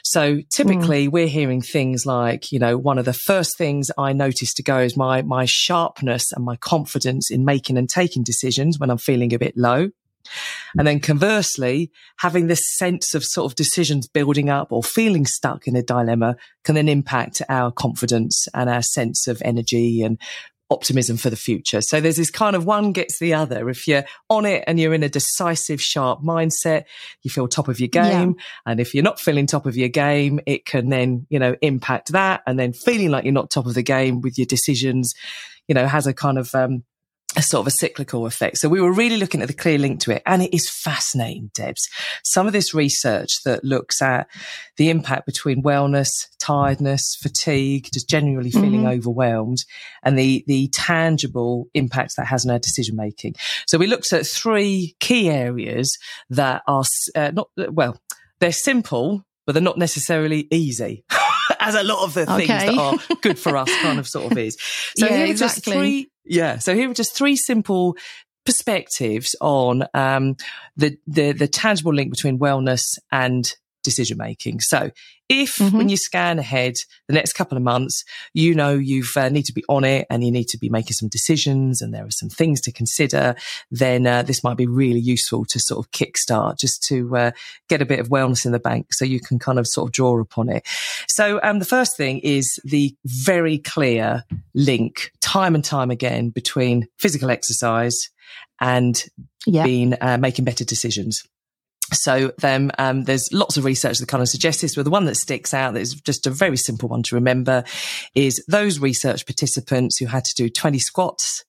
So 0.03 0.41
typically 0.51 1.09
mm. 1.09 1.13
we're 1.13 1.27
hearing 1.27 1.63
things 1.63 2.07
like, 2.07 2.53
you 2.53 2.59
know, 2.59 2.77
one 2.77 2.99
of 2.99 3.05
the 3.05 3.13
first 3.13 3.57
things 3.57 3.91
I 3.99 4.13
notice 4.13 4.55
to 4.55 4.63
go 4.63 4.79
is 4.79 4.97
my, 4.97 5.23
my 5.23 5.45
sharpness 5.47 6.33
and 6.33 6.45
my 6.45 6.57
confidence 6.57 7.31
in 7.31 7.45
making 7.45 7.79
and 7.79 7.89
taking 7.89 8.23
decisions 8.23 8.79
when 8.79 8.91
I'm 8.91 8.99
feeling 8.99 9.33
a 9.35 9.39
bit 9.39 9.57
low. 9.57 9.91
And 10.77 10.87
then 10.87 11.01
conversely, 11.01 11.91
having 12.19 12.47
this 12.47 12.77
sense 12.77 13.15
of 13.15 13.25
sort 13.25 13.51
of 13.51 13.57
decisions 13.57 14.07
building 14.07 14.51
up 14.51 14.73
or 14.73 14.83
feeling 14.83 15.27
stuck 15.27 15.67
in 15.67 15.77
a 15.77 15.83
dilemma 15.83 16.37
can 16.65 16.75
then 16.75 16.89
impact 16.89 17.43
our 17.49 17.71
confidence 17.71 18.47
and 18.55 18.69
our 18.69 18.83
sense 18.83 19.27
of 19.27 19.41
energy 19.45 20.03
and 20.03 20.19
optimism 20.71 21.17
for 21.17 21.31
the 21.31 21.37
future. 21.37 21.81
So 21.81 22.01
there's 22.01 22.17
this 22.17 22.31
kind 22.31 22.55
of 22.55 22.67
one 22.67 22.93
gets 22.93 23.19
the 23.19 23.35
other. 23.35 23.69
If 23.69 23.89
you're 23.89 24.05
on 24.29 24.45
it 24.45 24.65
and 24.67 24.79
you're 24.79 24.95
in 24.95 25.03
a 25.03 25.09
decisive, 25.09 25.81
sharp 25.81 26.23
mindset, 26.23 26.85
you 27.23 27.31
feel 27.31 27.49
top 27.49 27.69
of 27.69 27.81
your 27.81 27.89
game. 27.89 28.35
Yeah. 28.37 28.45
And 28.67 28.81
if 28.81 28.95
you're 28.95 29.05
not 29.05 29.21
feeling 29.21 29.47
top 29.47 29.67
of 29.67 29.77
your 29.77 29.89
game, 29.89 30.41
it 30.47 30.67
can 30.67 30.89
then, 30.91 31.27
you 31.31 31.39
know, 31.39 31.57
impact 31.63 32.13
that. 32.13 32.43
And 32.47 32.59
then 32.59 32.73
feeling 32.73 33.11
like 33.11 33.25
you're 33.25 33.33
not 33.33 33.51
top 33.51 33.67
of 33.67 33.75
the 33.75 33.83
game 33.83 34.21
with 34.21 34.37
your 34.37 34.47
decisions, 34.47 35.15
you 35.67 35.75
know, 35.75 35.87
has 35.87 36.07
a 36.07 36.15
kind 36.15 36.39
of, 36.39 36.55
um, 36.55 36.85
a 37.37 37.43
sort 37.43 37.61
of 37.61 37.67
a 37.67 37.71
cyclical 37.71 38.27
effect. 38.27 38.57
So 38.57 38.69
we 38.69 38.81
were 38.81 38.93
really 38.93 39.19
looking 39.19 39.43
at 39.43 39.49
the 39.49 39.55
clear 39.55 39.79
link 39.79 40.01
to 40.01 40.13
it. 40.13 40.23
And 40.25 40.43
it 40.43 40.55
is 40.55 40.69
fascinating, 40.71 41.51
Debs. 41.55 41.87
Some 42.25 42.47
of 42.47 42.53
this 42.53 42.73
research 42.73 43.31
that 43.45 43.63
looks 43.65 44.01
at 44.01 44.29
the 44.77 44.89
impact 44.89 45.27
between 45.27 45.63
wellness, 45.63 46.09
tiredness, 46.41 47.17
fatigue, 47.21 47.89
just 47.93 48.09
generally 48.09 48.51
feeling 48.51 48.83
mm-hmm. 48.83 48.99
overwhelmed 48.99 49.59
and 50.03 50.19
the, 50.19 50.43
the 50.47 50.69
tangible 50.69 51.69
impact 51.75 52.17
that 52.17 52.27
has 52.27 52.47
on 52.47 52.53
our 52.53 52.59
decision 52.59 52.97
making. 52.97 53.35
So 53.67 53.77
we 53.77 53.87
looked 53.87 54.13
at 54.13 54.27
three 54.27 54.97
key 54.99 55.29
areas 55.29 55.99
that 56.31 56.63
are 56.67 56.85
uh, 57.15 57.31
not, 57.33 57.51
well, 57.57 58.01
they're 58.41 58.53
simple, 58.53 59.23
but 59.45 59.53
they're 59.53 59.63
not 59.63 59.79
necessarily 59.79 60.49
easy. 60.51 61.05
as 61.61 61.75
a 61.75 61.83
lot 61.83 62.05
of 62.05 62.15
the 62.15 62.27
things 62.27 62.51
okay. 62.51 62.67
that 62.67 62.79
are 62.79 63.17
good 63.23 63.39
for 63.39 63.57
us 63.57 63.71
kind 63.83 63.99
of 63.99 64.07
sort 64.07 64.33
of 64.33 64.39
is. 64.39 64.57
So 64.97 65.07
yeah, 65.07 65.17
here 65.17 65.27
are 65.27 65.31
exactly. 65.31 65.73
just 65.73 65.79
three, 65.79 66.11
yeah. 66.29 66.59
So 66.59 66.75
here 66.75 66.91
are 66.91 66.95
just 66.95 67.15
three 67.15 67.37
simple 67.37 67.97
perspectives 68.45 69.37
on 69.41 69.85
um, 69.95 70.37
the, 70.77 70.97
the 71.07 71.33
the 71.33 71.49
tangible 71.49 71.93
link 71.93 72.11
between 72.11 72.39
wellness 72.39 72.99
and 73.13 73.55
decision 73.83 74.19
making. 74.19 74.61
So 74.61 74.91
if 75.29 75.57
mm-hmm. 75.57 75.77
when 75.77 75.89
you 75.89 75.97
scan 75.97 76.39
ahead 76.39 76.75
the 77.07 77.15
next 77.15 77.35
couple 77.35 77.57
of 77.57 77.63
months, 77.63 78.05
you 78.33 78.55
know 78.55 78.73
you've 78.73 79.15
uh, 79.17 79.29
need 79.29 79.45
to 79.45 79.53
be 79.53 79.65
on 79.69 79.85
it 79.85 80.07
and 80.09 80.25
you 80.25 80.31
need 80.31 80.49
to 80.49 80.59
be 80.59 80.71
making 80.71 80.95
some 80.95 81.09
decisions 81.09 81.83
and 81.83 81.93
there 81.93 82.05
are 82.05 82.11
some 82.11 82.31
things 82.31 82.61
to 82.63 82.73
consider, 82.73 83.35
then 83.71 84.07
uh, 84.07 84.23
this 84.23 84.43
might 84.43 84.57
be 84.57 84.67
really 84.67 85.01
useful 85.01 85.45
to 85.45 85.59
sort 85.61 85.85
of 85.85 85.91
kickstart 85.91 86.59
just 86.59 86.83
to 86.85 87.17
uh, 87.17 87.31
get 87.69 87.83
a 87.83 87.87
bit 87.87 88.01
of 88.01 88.09
wellness 88.09 88.47
in 88.47 88.53
the 88.53 88.59
bank 88.59 88.93
so 88.93 89.05
you 89.05 89.21
can 89.21 89.39
kind 89.39 89.59
of 89.59 89.67
sort 89.67 89.89
of 89.89 89.93
draw 89.93 90.19
upon 90.19 90.49
it. 90.49 90.67
So 91.09 91.41
um, 91.43 91.59
the 91.59 91.65
first 91.65 91.97
thing 91.97 92.21
is 92.21 92.59
the 92.65 92.95
very 93.05 93.59
clear 93.59 94.25
link 94.55 95.13
time 95.29 95.55
and 95.55 95.65
time 95.65 95.91
again 95.91 96.31
between 96.31 96.89
physical 96.97 97.31
exercise 97.31 98.09
and 98.61 99.05
yeah. 99.47 99.63
being 99.63 99.95
uh, 100.01 100.17
making 100.19 100.45
better 100.47 100.65
decisions. 100.65 101.23
So 101.93 102.33
then 102.39 102.71
um, 102.79 103.05
there's 103.05 103.31
lots 103.33 103.57
of 103.59 103.65
research 103.65 103.99
that 103.99 104.09
kind 104.09 104.23
of 104.23 104.29
suggests 104.29 104.63
this, 104.63 104.75
but 104.75 104.85
the 104.85 104.91
one 104.91 105.05
that 105.05 105.17
sticks 105.17 105.53
out 105.53 105.75
that 105.75 105.81
is 105.81 105.95
just 105.95 106.27
a 106.27 106.31
very 106.31 106.57
simple 106.57 106.89
one 106.89 107.03
to 107.05 107.15
remember 107.15 107.65
is 108.15 108.43
those 108.49 108.79
research 108.79 109.27
participants 109.27 109.99
who 109.99 110.07
had 110.07 110.25
to 110.25 110.35
do 110.35 110.49
20 110.49 110.79
squats 110.79 111.45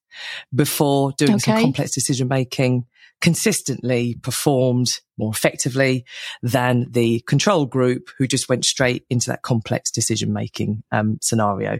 before 0.53 1.13
doing 1.17 1.35
okay. 1.35 1.39
some 1.39 1.61
complex 1.61 1.91
decision 1.91 2.27
making 2.27 2.85
consistently 3.21 4.15
performed 4.21 4.99
more 5.17 5.31
effectively 5.31 6.05
than 6.41 6.85
the 6.91 7.19
control 7.27 7.65
group 7.65 8.09
who 8.17 8.25
just 8.25 8.47
went 8.47 8.63
straight 8.63 9.03
into 9.09 9.29
that 9.29 9.41
complex 9.41 9.91
decision 9.91 10.31
making 10.31 10.81
um, 10.91 11.17
scenario. 11.21 11.79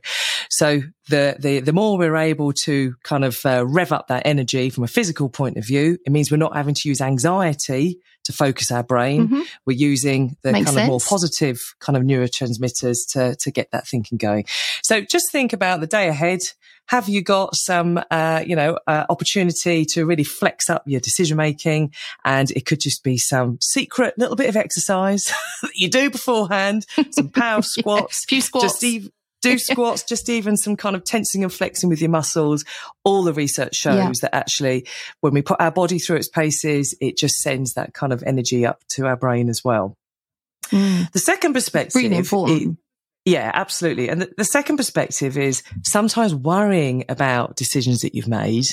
So 0.49 0.81
the, 1.07 1.37
the, 1.39 1.61
the 1.61 1.71
more 1.71 1.97
we're 1.97 2.17
able 2.17 2.51
to 2.65 2.95
kind 3.03 3.23
of 3.23 3.39
uh, 3.45 3.65
rev 3.65 3.93
up 3.93 4.07
that 4.07 4.23
energy 4.25 4.69
from 4.69 4.83
a 4.83 4.87
physical 4.87 5.29
point 5.29 5.57
of 5.57 5.65
view, 5.65 5.97
it 6.05 6.11
means 6.11 6.29
we're 6.29 6.37
not 6.37 6.55
having 6.55 6.75
to 6.75 6.89
use 6.89 6.99
anxiety 6.99 7.99
to 8.25 8.33
focus 8.33 8.71
our 8.71 8.83
brain. 8.83 9.27
Mm-hmm. 9.27 9.41
We're 9.65 9.77
using 9.77 10.35
the 10.43 10.51
Makes 10.51 10.65
kind 10.65 10.75
sense. 10.75 10.83
of 10.83 10.89
more 10.89 10.99
positive 10.99 11.61
kind 11.79 11.95
of 11.95 12.03
neurotransmitters 12.03 12.97
to, 13.13 13.35
to 13.37 13.51
get 13.51 13.71
that 13.71 13.87
thinking 13.87 14.17
going. 14.17 14.45
So 14.83 15.01
just 15.01 15.31
think 15.31 15.53
about 15.53 15.79
the 15.79 15.87
day 15.87 16.09
ahead 16.09 16.41
Have 16.89 17.07
you 17.07 17.21
got 17.21 17.55
some, 17.55 18.03
uh, 18.09 18.43
you 18.45 18.55
know, 18.55 18.79
uh, 18.87 19.05
opportunity 19.09 19.85
to 19.85 20.07
really 20.07 20.23
flex 20.23 20.71
up 20.71 20.81
your 20.87 20.99
decision 20.99 21.37
making? 21.37 21.93
And 22.25 22.49
it 22.51 22.65
could 22.65 22.79
just 22.79 23.03
be 23.03 23.19
some 23.19 23.59
secret 23.61 24.17
little 24.17 24.35
bit 24.35 24.49
of 24.49 24.57
exercise 24.57 25.25
that 25.61 25.75
you 25.75 25.87
do 25.87 26.09
beforehand, 26.09 26.87
some 27.11 27.29
power 27.29 27.61
squats, 27.63 28.25
yeah, 28.25 28.35
few 28.35 28.41
squats. 28.41 28.65
just 28.65 28.83
even, 28.83 29.11
do 29.43 29.59
squats, 29.59 30.01
just 30.01 30.29
even 30.29 30.57
some 30.57 30.75
kind 30.75 30.95
of 30.95 31.03
tensing 31.03 31.43
and 31.43 31.53
flexing 31.53 31.89
with 31.89 32.01
your 32.01 32.09
muscles. 32.09 32.65
All 33.03 33.21
the 33.21 33.33
research 33.33 33.75
shows 33.75 33.95
yeah. 33.95 34.11
that 34.23 34.35
actually 34.35 34.87
when 35.21 35.33
we 35.33 35.43
put 35.43 35.61
our 35.61 35.71
body 35.71 35.99
through 35.99 36.17
its 36.17 36.27
paces, 36.27 36.95
it 36.99 37.17
just 37.17 37.35
sends 37.35 37.73
that 37.73 37.93
kind 37.93 38.11
of 38.11 38.23
energy 38.23 38.65
up 38.65 38.81
to 38.95 39.05
our 39.05 39.15
brain 39.15 39.47
as 39.47 39.63
well. 39.63 39.95
Mm. 40.71 41.11
The 41.11 41.19
second 41.19 41.53
perspective, 41.53 42.01
really 42.01 42.17
important. 42.17 42.79
Yeah, 43.29 43.51
absolutely. 43.53 44.09
And 44.09 44.21
the, 44.21 44.31
the, 44.37 44.43
second 44.43 44.77
perspective 44.77 45.37
is 45.37 45.61
sometimes 45.83 46.33
worrying 46.33 47.05
about 47.09 47.55
decisions 47.55 48.01
that 48.01 48.15
you've 48.15 48.27
made 48.27 48.65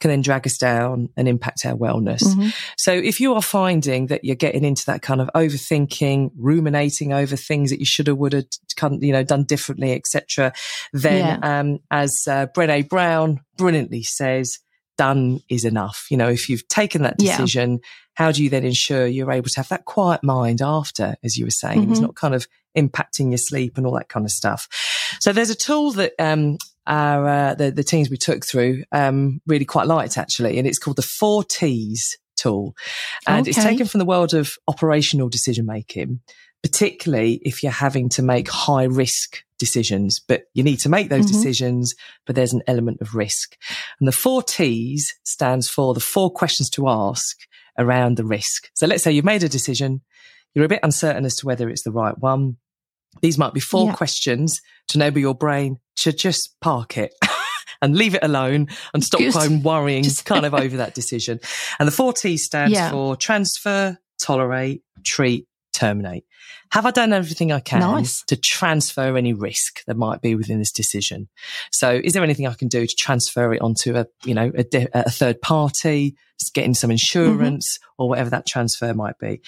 can 0.00 0.10
then 0.10 0.22
drag 0.22 0.46
us 0.46 0.56
down 0.56 1.08
and 1.16 1.28
impact 1.28 1.66
our 1.66 1.74
wellness. 1.74 2.22
Mm-hmm. 2.22 2.48
So 2.78 2.92
if 2.92 3.20
you 3.20 3.34
are 3.34 3.42
finding 3.42 4.06
that 4.06 4.24
you're 4.24 4.36
getting 4.36 4.64
into 4.64 4.84
that 4.86 5.02
kind 5.02 5.20
of 5.20 5.28
overthinking, 5.34 6.30
ruminating 6.38 7.12
over 7.12 7.36
things 7.36 7.70
that 7.70 7.80
you 7.80 7.86
should 7.86 8.06
have, 8.06 8.16
would 8.18 8.32
have, 8.32 8.46
you 9.00 9.12
know, 9.12 9.24
done 9.24 9.44
differently, 9.44 9.92
etc., 9.92 10.52
then, 10.92 11.38
yeah. 11.42 11.60
um, 11.60 11.78
as 11.90 12.24
uh, 12.28 12.46
Brené 12.54 12.88
Brown 12.88 13.40
brilliantly 13.56 14.02
says, 14.02 14.58
done 14.96 15.40
is 15.48 15.64
enough. 15.64 16.06
You 16.10 16.16
know, 16.16 16.28
if 16.28 16.48
you've 16.48 16.66
taken 16.68 17.02
that 17.02 17.18
decision, 17.18 17.72
yeah. 17.72 17.78
how 18.14 18.32
do 18.32 18.42
you 18.42 18.50
then 18.50 18.64
ensure 18.64 19.06
you're 19.06 19.32
able 19.32 19.48
to 19.50 19.56
have 19.56 19.68
that 19.68 19.84
quiet 19.84 20.22
mind 20.22 20.62
after, 20.62 21.16
as 21.22 21.36
you 21.36 21.44
were 21.44 21.50
saying? 21.50 21.82
Mm-hmm. 21.82 21.92
It's 21.92 22.00
not 22.00 22.14
kind 22.14 22.34
of 22.34 22.46
impacting 22.76 23.30
your 23.30 23.38
sleep 23.38 23.76
and 23.76 23.86
all 23.86 23.94
that 23.94 24.08
kind 24.08 24.26
of 24.26 24.30
stuff. 24.30 24.68
So 25.20 25.32
there's 25.32 25.50
a 25.50 25.54
tool 25.54 25.92
that 25.92 26.12
um, 26.18 26.58
our 26.86 27.28
uh, 27.28 27.54
the, 27.54 27.70
the 27.70 27.84
teams 27.84 28.10
we 28.10 28.16
took 28.16 28.44
through 28.44 28.84
um, 28.92 29.40
really 29.46 29.64
quite 29.64 29.86
liked 29.86 30.18
actually, 30.18 30.58
and 30.58 30.66
it's 30.66 30.78
called 30.78 30.96
the 30.96 31.02
Four 31.02 31.44
T's 31.44 32.18
tool, 32.36 32.74
and 33.26 33.42
okay. 33.42 33.50
it's 33.50 33.62
taken 33.62 33.86
from 33.86 33.98
the 33.98 34.04
world 34.04 34.34
of 34.34 34.52
operational 34.68 35.28
decision 35.28 35.66
making. 35.66 36.20
Particularly 36.62 37.34
if 37.44 37.62
you're 37.62 37.70
having 37.70 38.08
to 38.10 38.22
make 38.22 38.48
high 38.48 38.84
risk 38.84 39.44
decisions, 39.58 40.20
but 40.20 40.44
you 40.54 40.62
need 40.62 40.78
to 40.80 40.88
make 40.88 41.08
those 41.08 41.26
mm-hmm. 41.26 41.36
decisions, 41.36 41.94
but 42.26 42.36
there's 42.36 42.52
an 42.52 42.62
element 42.66 42.98
of 43.00 43.14
risk. 43.14 43.56
And 44.00 44.08
the 44.08 44.12
four 44.12 44.42
T's 44.42 45.14
stands 45.24 45.68
for 45.68 45.94
the 45.94 46.00
four 46.00 46.30
questions 46.30 46.70
to 46.70 46.88
ask 46.88 47.36
around 47.78 48.16
the 48.16 48.24
risk. 48.24 48.70
So 48.74 48.86
let's 48.86 49.02
say 49.02 49.12
you've 49.12 49.24
made 49.24 49.42
a 49.42 49.48
decision. 49.48 50.02
You're 50.54 50.64
a 50.64 50.68
bit 50.68 50.80
uncertain 50.82 51.24
as 51.24 51.36
to 51.36 51.46
whether 51.46 51.68
it's 51.68 51.82
the 51.82 51.92
right 51.92 52.16
one. 52.18 52.56
These 53.22 53.38
might 53.38 53.54
be 53.54 53.60
four 53.60 53.86
yeah. 53.86 53.94
questions 53.94 54.60
to 54.88 54.98
enable 54.98 55.20
your 55.20 55.34
brain 55.34 55.78
to 55.96 56.12
just 56.12 56.54
park 56.60 56.96
it. 56.96 57.14
and 57.82 57.96
leave 57.96 58.14
it 58.14 58.24
alone 58.24 58.68
and 58.94 59.04
stop 59.04 59.20
Good. 59.20 59.34
worrying 59.64 60.02
just... 60.02 60.24
kind 60.24 60.46
of 60.46 60.54
over 60.54 60.78
that 60.78 60.94
decision. 60.94 61.40
And 61.78 61.86
the 61.86 61.92
four 61.92 62.12
T 62.12 62.36
stands 62.36 62.74
yeah. 62.74 62.90
for 62.90 63.16
transfer, 63.16 63.98
tolerate, 64.20 64.82
treat, 65.04 65.46
terminate. 65.76 66.24
Have 66.72 66.86
I 66.86 66.90
done 66.90 67.12
everything 67.12 67.52
I 67.52 67.60
can 67.60 67.80
nice. 67.80 68.22
to 68.24 68.36
transfer 68.36 69.16
any 69.16 69.32
risk 69.32 69.84
that 69.84 69.96
might 69.96 70.20
be 70.20 70.34
within 70.34 70.58
this 70.58 70.72
decision? 70.72 71.28
So 71.70 72.00
is 72.02 72.12
there 72.12 72.24
anything 72.24 72.46
I 72.46 72.54
can 72.54 72.68
do 72.68 72.86
to 72.86 72.94
transfer 72.94 73.52
it 73.52 73.60
onto 73.60 73.96
a, 73.96 74.06
you 74.24 74.34
know, 74.34 74.50
a, 74.56 74.88
a 74.94 75.10
third 75.10 75.40
party, 75.40 76.16
getting 76.54 76.74
some 76.74 76.90
insurance 76.90 77.78
mm-hmm. 77.78 78.02
or 78.02 78.08
whatever 78.08 78.30
that 78.30 78.46
transfer 78.46 78.92
might 78.94 79.18
be? 79.18 79.42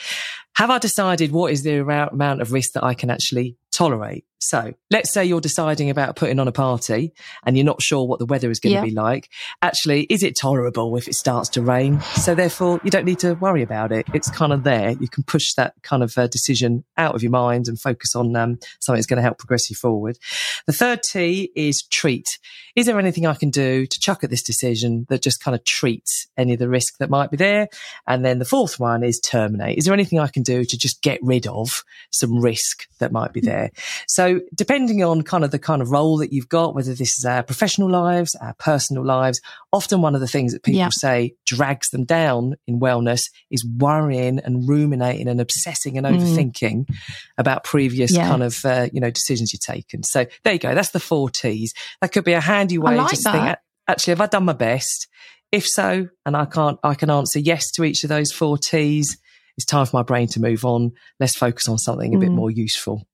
Have 0.56 0.70
I 0.70 0.78
decided 0.78 1.32
what 1.32 1.52
is 1.52 1.62
the 1.62 1.80
amount 1.80 2.42
of 2.42 2.52
risk 2.52 2.72
that 2.72 2.84
I 2.84 2.94
can 2.94 3.10
actually 3.10 3.56
tolerate? 3.72 4.24
So 4.38 4.74
let's 4.90 5.12
say 5.12 5.24
you're 5.24 5.40
deciding 5.40 5.90
about 5.90 6.16
putting 6.16 6.38
on 6.38 6.46
a 6.46 6.52
party 6.52 7.12
and 7.44 7.56
you're 7.56 7.66
not 7.66 7.82
sure 7.82 8.06
what 8.06 8.18
the 8.18 8.26
weather 8.26 8.50
is 8.50 8.60
going 8.60 8.74
yeah. 8.74 8.80
to 8.80 8.86
be 8.86 8.92
like. 8.92 9.28
Actually, 9.62 10.04
is 10.04 10.22
it 10.22 10.36
tolerable 10.36 10.96
if 10.96 11.08
it 11.08 11.14
starts 11.14 11.48
to 11.50 11.62
rain? 11.62 12.00
So 12.00 12.34
therefore 12.34 12.80
you 12.84 12.90
don't 12.90 13.04
need 13.04 13.18
to 13.20 13.34
worry 13.34 13.62
about 13.62 13.90
it. 13.90 14.06
It's 14.14 14.30
kind 14.30 14.52
of 14.52 14.62
there. 14.62 14.90
You 14.92 15.08
can 15.08 15.24
push 15.24 15.54
that 15.54 15.74
kind 15.82 16.02
of 16.02 16.16
uh, 16.16 16.28
decision 16.28 16.84
out 16.96 17.14
of 17.14 17.22
your 17.22 17.32
mind 17.32 17.68
and 17.68 17.80
focus 17.80 18.14
on 18.14 18.34
um, 18.36 18.58
something 18.80 18.98
that's 18.98 19.06
going 19.06 19.16
to 19.16 19.22
help 19.22 19.38
progress 19.38 19.68
you 19.70 19.76
forward. 19.76 20.18
The 20.66 20.72
third 20.72 21.02
T 21.02 21.50
is 21.56 21.82
treat. 21.82 22.38
Is 22.76 22.86
there 22.86 22.98
anything 22.98 23.26
I 23.26 23.34
can 23.34 23.50
do 23.50 23.86
to 23.86 24.00
chuck 24.00 24.22
at 24.22 24.30
this 24.30 24.42
decision 24.42 25.06
that 25.08 25.22
just 25.22 25.42
kind 25.42 25.54
of 25.54 25.64
treats 25.64 26.28
any 26.36 26.52
of 26.52 26.60
the 26.60 26.68
risk 26.68 26.98
that 26.98 27.10
might 27.10 27.30
be 27.30 27.36
there? 27.36 27.68
And 28.06 28.24
then 28.24 28.38
the 28.38 28.44
fourth 28.44 28.78
one 28.78 29.02
is 29.02 29.18
terminate. 29.18 29.78
Is 29.78 29.84
there 29.84 29.94
anything 29.94 30.20
I 30.20 30.28
can 30.28 30.44
do 30.44 30.64
to 30.64 30.78
just 30.78 31.02
get 31.02 31.18
rid 31.22 31.46
of 31.48 31.82
some 32.10 32.40
risk 32.40 32.86
that 33.00 33.10
might 33.10 33.32
be 33.32 33.40
there? 33.40 33.72
So 34.06 34.27
so 34.28 34.40
depending 34.54 35.02
on 35.02 35.22
kind 35.22 35.44
of 35.44 35.50
the 35.50 35.58
kind 35.58 35.80
of 35.80 35.90
role 35.90 36.18
that 36.18 36.32
you've 36.32 36.48
got, 36.48 36.74
whether 36.74 36.94
this 36.94 37.18
is 37.18 37.24
our 37.24 37.42
professional 37.42 37.90
lives, 37.90 38.34
our 38.40 38.54
personal 38.58 39.04
lives, 39.04 39.40
often 39.72 40.02
one 40.02 40.14
of 40.14 40.20
the 40.20 40.28
things 40.28 40.52
that 40.52 40.62
people 40.62 40.78
yeah. 40.78 40.88
say 40.90 41.34
drags 41.46 41.90
them 41.90 42.04
down 42.04 42.56
in 42.66 42.80
wellness 42.80 43.30
is 43.50 43.66
worrying 43.78 44.38
and 44.40 44.68
ruminating 44.68 45.28
and 45.28 45.40
obsessing 45.40 45.96
and 45.96 46.06
mm. 46.06 46.18
overthinking 46.18 46.86
mm. 46.86 46.96
about 47.38 47.64
previous 47.64 48.12
yeah. 48.14 48.28
kind 48.28 48.42
of, 48.42 48.64
uh, 48.64 48.88
you 48.92 49.00
know, 49.00 49.10
decisions 49.10 49.52
you've 49.52 49.60
taken. 49.60 50.02
So 50.02 50.26
there 50.44 50.52
you 50.52 50.58
go. 50.58 50.74
That's 50.74 50.90
the 50.90 51.00
four 51.00 51.30
T's. 51.30 51.72
That 52.00 52.12
could 52.12 52.24
be 52.24 52.34
a 52.34 52.40
handy 52.40 52.78
way 52.78 52.96
like 52.96 53.10
just 53.10 53.24
that. 53.24 53.32
think, 53.32 53.58
actually, 53.88 54.12
have 54.12 54.20
I 54.20 54.26
done 54.26 54.44
my 54.44 54.52
best? 54.52 55.08
If 55.50 55.66
so, 55.66 56.08
and 56.26 56.36
I 56.36 56.44
can't, 56.44 56.78
I 56.82 56.94
can 56.94 57.08
answer 57.08 57.38
yes 57.38 57.70
to 57.72 57.84
each 57.84 58.04
of 58.04 58.08
those 58.08 58.32
four 58.32 58.58
T's. 58.58 59.16
It's 59.56 59.64
time 59.64 59.86
for 59.86 59.96
my 59.96 60.02
brain 60.02 60.28
to 60.28 60.40
move 60.40 60.64
on. 60.64 60.92
Let's 61.18 61.34
focus 61.34 61.68
on 61.68 61.78
something 61.78 62.14
a 62.14 62.18
mm. 62.18 62.20
bit 62.20 62.30
more 62.30 62.50
useful. 62.50 63.06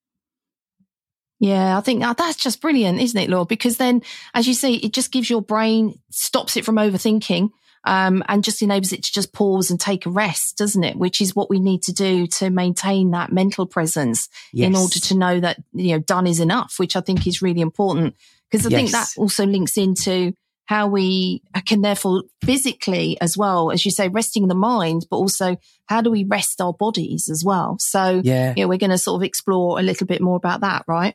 Yeah, 1.41 1.76
I 1.76 1.81
think 1.81 2.03
oh, 2.05 2.14
that's 2.17 2.37
just 2.37 2.61
brilliant, 2.61 3.00
isn't 3.00 3.21
it, 3.21 3.29
Laura? 3.29 3.45
Because 3.45 3.76
then, 3.76 4.03
as 4.35 4.47
you 4.47 4.55
say, 4.55 4.75
it 4.75 4.93
just 4.93 5.12
gives 5.12 5.29
your 5.29 5.43
brain, 5.43 5.99
stops 6.11 6.57
it 6.57 6.64
from 6.64 6.76
overthinking, 6.76 7.50
um, 7.85 8.23
and 8.29 8.45
just 8.45 8.62
enables 8.62 8.93
it 8.93 9.03
to 9.05 9.12
just 9.12 9.33
pause 9.33 9.71
and 9.71 9.79
take 9.79 10.07
a 10.07 10.11
rest, 10.11 10.57
doesn't 10.57 10.85
it? 10.85 10.97
Which 10.97 11.21
is 11.21 11.37
what 11.37 11.50
we 11.50 11.61
need 11.61 11.83
to 11.83 11.93
do 11.93 12.26
to 12.38 12.50
maintain 12.50 13.11
that 13.11 13.33
mental 13.33 13.67
presence 13.67 14.29
yes. 14.53 14.69
in 14.69 14.76
order 14.76 14.99
to 14.99 15.17
know 15.17 15.41
that, 15.41 15.59
you 15.73 15.93
know, 15.93 15.99
done 15.99 16.26
is 16.26 16.41
enough, 16.41 16.79
which 16.79 16.97
I 16.97 17.00
think 17.00 17.26
is 17.26 17.43
really 17.43 17.61
important. 17.61 18.14
Because 18.50 18.67
I 18.67 18.71
yes. 18.71 18.79
think 18.79 18.91
that 18.93 19.09
also 19.19 19.45
links 19.45 19.76
into 19.76 20.33
how 20.67 20.87
we 20.87 21.43
can 21.67 21.83
therefore 21.83 22.23
physically 22.43 23.21
as 23.21 23.37
well, 23.37 23.71
as 23.71 23.85
you 23.85 23.91
say, 23.91 24.09
resting 24.09 24.49
the 24.49 24.55
mind, 24.55 25.07
but 25.11 25.17
also 25.17 25.57
how 25.87 26.00
do 26.00 26.11
we 26.11 26.25
rest 26.25 26.61
our 26.61 26.73
bodies 26.73 27.29
as 27.31 27.45
well? 27.45 27.76
So, 27.81 28.23
yeah, 28.25 28.55
you 28.57 28.62
know, 28.62 28.69
we're 28.69 28.79
going 28.79 28.91
to 28.91 28.99
sort 28.99 29.21
of 29.21 29.25
explore 29.25 29.79
a 29.79 29.83
little 29.83 30.07
bit 30.07 30.23
more 30.23 30.37
about 30.37 30.62
that, 30.62 30.85
right? 30.88 31.14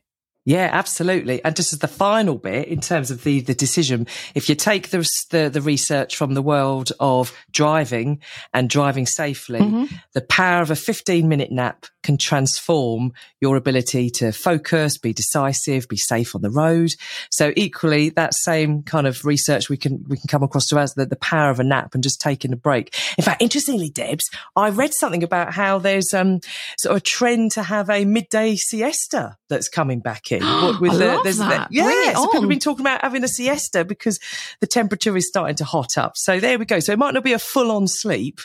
Yeah, 0.50 0.68
absolutely. 0.72 1.46
And 1.46 1.56
just 1.56 1.74
as 1.74 1.80
the 1.80 1.88
final 1.88 2.40
bit 2.40 2.70
in 2.70 2.82
terms 2.82 3.12
of 3.12 3.24
the, 3.24 3.42
the 3.42 3.54
decision, 3.54 4.08
if 4.34 4.50
you 4.50 4.56
take 4.56 4.90
the, 4.90 5.08
the, 5.30 5.48
the 5.48 5.62
research 5.62 6.16
from 6.16 6.34
the 6.34 6.42
world 6.42 6.92
of 7.00 7.32
driving 7.52 8.20
and 8.52 8.68
driving 8.68 9.06
safely, 9.06 9.60
mm-hmm. 9.60 9.96
the 10.14 10.22
power 10.22 10.64
of 10.64 10.72
a 10.72 10.76
15 10.76 11.30
minute 11.30 11.52
nap 11.52 11.86
can 12.02 12.18
transform 12.18 13.14
your 13.40 13.58
ability 13.58 14.10
to 14.10 14.32
focus, 14.32 14.98
be 14.98 15.14
decisive, 15.14 15.88
be 15.88 15.98
safe 15.98 16.34
on 16.34 16.42
the 16.42 16.50
road. 16.50 16.90
So 17.30 17.54
equally, 17.56 18.10
that 18.10 18.34
same 18.34 18.82
kind 18.82 19.06
of 19.06 19.26
research 19.26 19.70
we 19.70 19.78
can, 19.78 20.04
we 20.08 20.18
can 20.18 20.28
come 20.28 20.42
across 20.42 20.66
to 20.68 20.80
as 20.80 20.96
the, 20.96 21.06
the 21.06 21.16
power 21.18 21.52
of 21.52 21.60
a 21.60 21.64
nap 21.64 21.94
and 21.94 22.02
just 22.02 22.22
taking 22.22 22.54
a 22.54 22.58
break. 22.58 22.98
In 23.20 23.24
fact, 23.24 23.44
interestingly, 23.44 23.92
Debs, 23.92 24.28
I 24.56 24.70
read 24.70 24.96
something 24.96 25.22
about 25.22 25.54
how 25.54 25.78
there's, 25.78 26.12
um, 26.12 26.40
sort 26.80 26.96
of 26.96 26.98
a 26.98 27.02
trend 27.02 27.52
to 27.52 27.62
have 27.62 27.92
a 27.92 28.04
midday 28.04 28.56
siesta 28.56 29.38
that's 29.48 29.70
coming 29.70 30.00
back 30.00 30.32
in. 30.32 30.39
with 30.80 30.94
the, 30.94 31.22
there's 31.24 31.38
that. 31.38 31.70
The, 31.70 31.76
yeah, 31.76 32.14
so 32.14 32.26
people 32.28 32.42
have 32.42 32.50
been 32.50 32.60
talking 32.60 32.82
about 32.82 33.02
having 33.02 33.24
a 33.24 33.28
siesta 33.28 33.86
because 33.86 34.20
the 34.60 34.68
temperature 34.68 35.16
is 35.16 35.28
starting 35.28 35.56
to 35.58 35.66
hot 35.66 35.98
up. 35.98 36.18
So 36.18 36.40
there 36.40 36.58
we 36.58 36.66
go. 36.66 36.80
So 36.80 36.94
it 36.94 37.00
might 37.00 37.14
not 37.14 37.24
be 37.24 37.34
a 37.34 37.40
full 37.40 37.72
on 37.72 37.88
sleep 37.88 38.40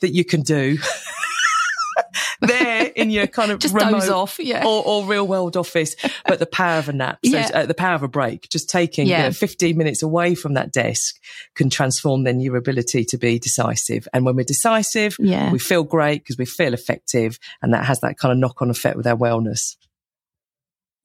that 0.00 0.10
you 0.10 0.24
can 0.24 0.42
do. 0.42 0.78
there 2.40 2.84
in 2.96 3.10
your 3.10 3.26
kind 3.26 3.50
of 3.50 3.58
just 3.60 3.74
remote 3.74 4.08
off, 4.08 4.38
yeah, 4.38 4.64
or, 4.64 4.82
or, 4.84 5.04
real 5.04 5.26
world 5.26 5.56
office, 5.56 5.94
but 6.26 6.38
the 6.38 6.46
power 6.46 6.78
of 6.78 6.88
a 6.88 6.92
nap, 6.92 7.18
so 7.24 7.36
yeah. 7.36 7.50
uh, 7.52 7.66
the 7.66 7.74
power 7.74 7.94
of 7.94 8.02
a 8.02 8.08
break, 8.08 8.48
just 8.48 8.68
taking 8.68 9.06
yeah. 9.06 9.18
you 9.18 9.24
know, 9.24 9.32
15 9.32 9.76
minutes 9.76 10.02
away 10.02 10.34
from 10.34 10.54
that 10.54 10.72
desk 10.72 11.16
can 11.54 11.70
transform 11.70 12.24
then 12.24 12.40
your 12.40 12.56
ability 12.56 13.04
to 13.04 13.18
be 13.18 13.38
decisive. 13.38 14.08
And 14.12 14.24
when 14.24 14.36
we're 14.36 14.44
decisive, 14.44 15.16
yeah. 15.18 15.50
we 15.50 15.58
feel 15.58 15.82
great 15.82 16.22
because 16.22 16.38
we 16.38 16.46
feel 16.46 16.74
effective, 16.74 17.38
and 17.62 17.74
that 17.74 17.84
has 17.84 18.00
that 18.00 18.18
kind 18.18 18.32
of 18.32 18.38
knock 18.38 18.62
on 18.62 18.70
effect 18.70 18.96
with 18.96 19.06
our 19.06 19.16
wellness. 19.16 19.76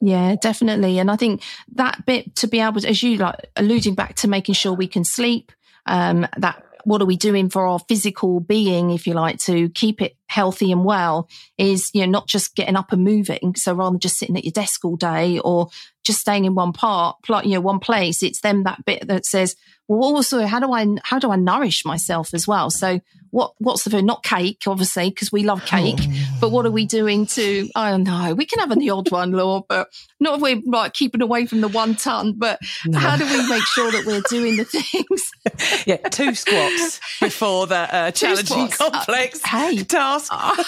Yeah, 0.02 0.36
definitely. 0.36 1.00
And 1.00 1.10
I 1.10 1.16
think 1.16 1.42
that 1.74 2.06
bit 2.06 2.36
to 2.38 2.48
be 2.48 2.60
able 2.60 2.82
to, 2.82 2.90
as 2.90 3.02
you 3.02 3.18
like 3.18 3.50
alluding 3.56 3.96
back 3.96 4.16
to 4.16 4.28
making 4.28 4.56
sure 4.56 4.74
we 4.74 4.88
can 4.88 5.04
sleep, 5.04 5.52
um, 5.86 6.28
that 6.38 6.64
what 6.84 7.02
are 7.02 7.06
we 7.06 7.18
doing 7.18 7.50
for 7.50 7.66
our 7.66 7.80
physical 7.80 8.40
being, 8.40 8.92
if 8.92 9.08
you 9.08 9.14
like, 9.14 9.40
to 9.40 9.70
keep 9.70 10.02
it 10.02 10.16
healthy 10.28 10.72
and 10.72 10.86
well 10.86 11.28
is, 11.58 11.90
you 11.94 12.02
know, 12.02 12.12
not 12.12 12.28
just 12.28 12.56
getting 12.56 12.76
up 12.76 12.92
and 12.92 13.04
moving. 13.04 13.56
So 13.56 13.74
rather 13.74 13.92
than 13.92 14.00
just 14.00 14.20
sitting 14.20 14.38
at 14.38 14.46
your 14.46 14.52
desk 14.52 14.86
all 14.86 14.96
day 14.96 15.40
or 15.40 15.70
just 16.06 16.20
staying 16.20 16.46
in 16.46 16.56
one 16.56 16.72
part, 16.72 17.18
you 17.44 17.52
know, 17.52 17.62
one 17.62 17.80
place. 17.80 18.24
It's 18.24 18.42
then 18.42 18.64
that 18.64 18.86
bit 18.86 19.08
that 19.08 19.26
says, 19.26 19.56
well, 19.88 20.00
also, 20.00 20.46
how 20.46 20.60
do 20.60 20.72
I, 20.72 20.88
how 21.04 21.20
do 21.20 21.32
I 21.32 21.36
nourish 21.36 21.86
myself 21.86 22.34
as 22.34 22.48
well? 22.48 22.70
So 22.70 23.02
what, 23.32 23.54
what's 23.58 23.84
the 23.84 23.90
food? 23.90 24.06
Not 24.06 24.24
cake, 24.24 24.64
obviously, 24.66 25.10
because 25.10 25.32
we 25.32 25.44
love 25.44 25.66
cake, 25.66 26.00
oh. 26.00 26.38
but 26.40 26.52
what 26.52 26.66
are 26.66 26.72
we 26.72 26.86
doing 26.86 27.26
to, 27.28 27.70
I 27.76 27.92
don't 27.92 28.04
know, 28.04 28.34
we 28.34 28.46
can 28.46 28.60
have 28.60 28.78
the 28.80 28.90
odd 28.90 29.12
one, 29.12 29.34
Law, 29.34 29.64
but 29.68 29.90
not 30.20 30.36
if 30.36 30.42
we're 30.42 30.62
like 30.66 30.94
keeping 30.94 31.22
away 31.22 31.46
from 31.46 31.62
the 31.62 31.68
one 31.68 31.96
ton, 31.96 32.34
but 32.38 32.60
no. 32.86 32.98
how 32.98 33.18
do 33.18 33.26
we 33.26 33.50
make 33.50 33.64
sure 33.64 33.92
that 33.92 34.06
we're 34.06 34.22
doing 34.30 34.56
the 34.56 34.64
things? 34.64 35.86
yeah, 35.86 35.98
two 35.98 36.34
squats 36.34 37.00
before 37.20 37.68
that 37.68 37.94
uh, 37.94 38.12
challenging. 38.12 38.58
Uh, 38.58 38.68
complex 38.70 39.44
uh, 39.44 39.48
hey. 39.48 39.84
task. 39.84 40.32
Uh, 40.34 40.64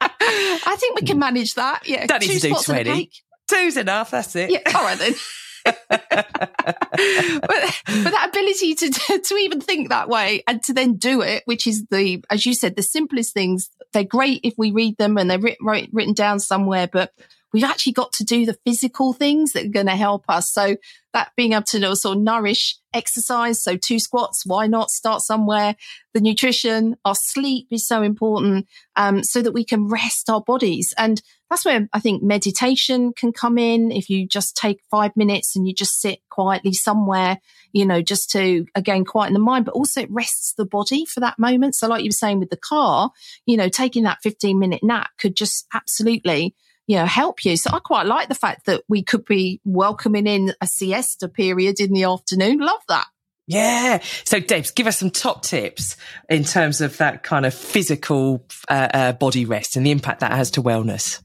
I 0.22 0.76
think 0.78 0.98
we 1.00 1.06
can 1.06 1.18
manage 1.18 1.54
that. 1.54 1.86
Yeah. 1.86 2.06
Don't 2.06 2.22
need 2.22 2.40
to 2.40 2.48
do 2.48 2.54
20. 2.54 3.10
Two's 3.50 3.76
enough. 3.76 4.10
That's 4.10 4.34
it. 4.36 4.50
Yeah. 4.50 4.60
All 4.74 4.84
right 4.84 4.98
then. 4.98 5.14
but, 5.64 5.80
but 5.88 7.80
that 7.86 8.28
ability 8.30 8.74
to 8.74 8.90
to 9.22 9.34
even 9.36 9.60
think 9.60 9.88
that 9.88 10.08
way 10.08 10.42
and 10.46 10.62
to 10.64 10.72
then 10.72 10.96
do 10.96 11.20
it, 11.20 11.42
which 11.44 11.66
is 11.66 11.84
the, 11.90 12.24
as 12.30 12.46
you 12.46 12.54
said, 12.54 12.76
the 12.76 12.82
simplest 12.82 13.34
things. 13.34 13.70
They're 13.92 14.04
great 14.04 14.40
if 14.42 14.54
we 14.56 14.70
read 14.70 14.96
them 14.96 15.18
and 15.18 15.30
they're 15.30 15.38
writ, 15.38 15.58
writ, 15.60 15.90
written 15.92 16.14
down 16.14 16.40
somewhere, 16.40 16.88
but 16.90 17.12
we've 17.52 17.64
actually 17.64 17.92
got 17.92 18.12
to 18.12 18.24
do 18.24 18.46
the 18.46 18.56
physical 18.64 19.12
things 19.12 19.52
that 19.52 19.66
are 19.66 19.70
going 19.70 19.86
to 19.86 19.96
help 19.96 20.24
us. 20.28 20.52
So 20.52 20.76
that 21.12 21.32
being 21.36 21.52
able 21.52 21.64
to 21.64 21.96
sort 21.96 22.16
of 22.16 22.22
nourish 22.22 22.78
exercise. 22.94 23.62
So 23.62 23.76
two 23.76 23.98
squats, 23.98 24.46
why 24.46 24.66
not 24.66 24.90
start 24.90 25.22
somewhere? 25.22 25.76
The 26.14 26.20
nutrition, 26.20 26.96
our 27.04 27.16
sleep 27.16 27.66
is 27.70 27.86
so 27.86 28.02
important, 28.02 28.66
um, 28.96 29.24
so 29.24 29.42
that 29.42 29.52
we 29.52 29.64
can 29.64 29.88
rest 29.88 30.30
our 30.30 30.40
bodies. 30.40 30.94
And 30.96 31.20
that's 31.50 31.64
where 31.64 31.88
I 31.92 31.98
think 31.98 32.22
meditation 32.22 33.12
can 33.12 33.32
come 33.32 33.58
in. 33.58 33.90
If 33.90 34.08
you 34.08 34.26
just 34.26 34.56
take 34.56 34.80
five 34.90 35.10
minutes 35.16 35.56
and 35.56 35.66
you 35.66 35.74
just 35.74 36.00
sit 36.00 36.20
quietly 36.30 36.72
somewhere, 36.72 37.38
you 37.72 37.84
know, 37.84 38.00
just 38.00 38.30
to 38.30 38.66
again 38.76 39.04
quieten 39.04 39.34
the 39.34 39.40
mind, 39.40 39.64
but 39.64 39.74
also 39.74 40.02
it 40.02 40.10
rests 40.10 40.54
the 40.56 40.64
body 40.64 41.04
for 41.04 41.18
that 41.20 41.38
moment. 41.38 41.74
So 41.74 41.88
like 41.88 42.02
you 42.02 42.08
were 42.08 42.12
saying 42.12 42.38
with 42.38 42.50
the 42.50 42.56
car, 42.56 43.10
you 43.46 43.56
know, 43.56 43.68
taking 43.68 44.04
that 44.04 44.18
15 44.22 44.58
minute 44.58 44.82
nap 44.82 45.10
could 45.18 45.34
just 45.34 45.66
absolutely 45.74 46.54
you 46.86 46.96
know, 46.96 47.06
help 47.06 47.44
you. 47.44 47.56
So 47.56 47.70
I 47.72 47.78
quite 47.78 48.06
like 48.06 48.28
the 48.28 48.34
fact 48.34 48.66
that 48.66 48.82
we 48.88 49.04
could 49.04 49.24
be 49.24 49.60
welcoming 49.64 50.26
in 50.26 50.54
a 50.60 50.66
siesta 50.66 51.28
period 51.28 51.78
in 51.78 51.92
the 51.92 52.02
afternoon. 52.02 52.58
Love 52.58 52.80
that. 52.88 53.06
Yeah. 53.46 54.00
So, 54.24 54.40
Debs, 54.40 54.72
give 54.72 54.88
us 54.88 54.98
some 54.98 55.10
top 55.10 55.42
tips 55.42 55.96
in 56.28 56.42
terms 56.42 56.80
of 56.80 56.96
that 56.96 57.22
kind 57.22 57.46
of 57.46 57.54
physical 57.54 58.44
uh, 58.68 58.88
uh, 58.92 59.12
body 59.12 59.44
rest 59.44 59.76
and 59.76 59.86
the 59.86 59.92
impact 59.92 60.20
that 60.20 60.32
has 60.32 60.50
to 60.52 60.62
wellness. 60.62 61.22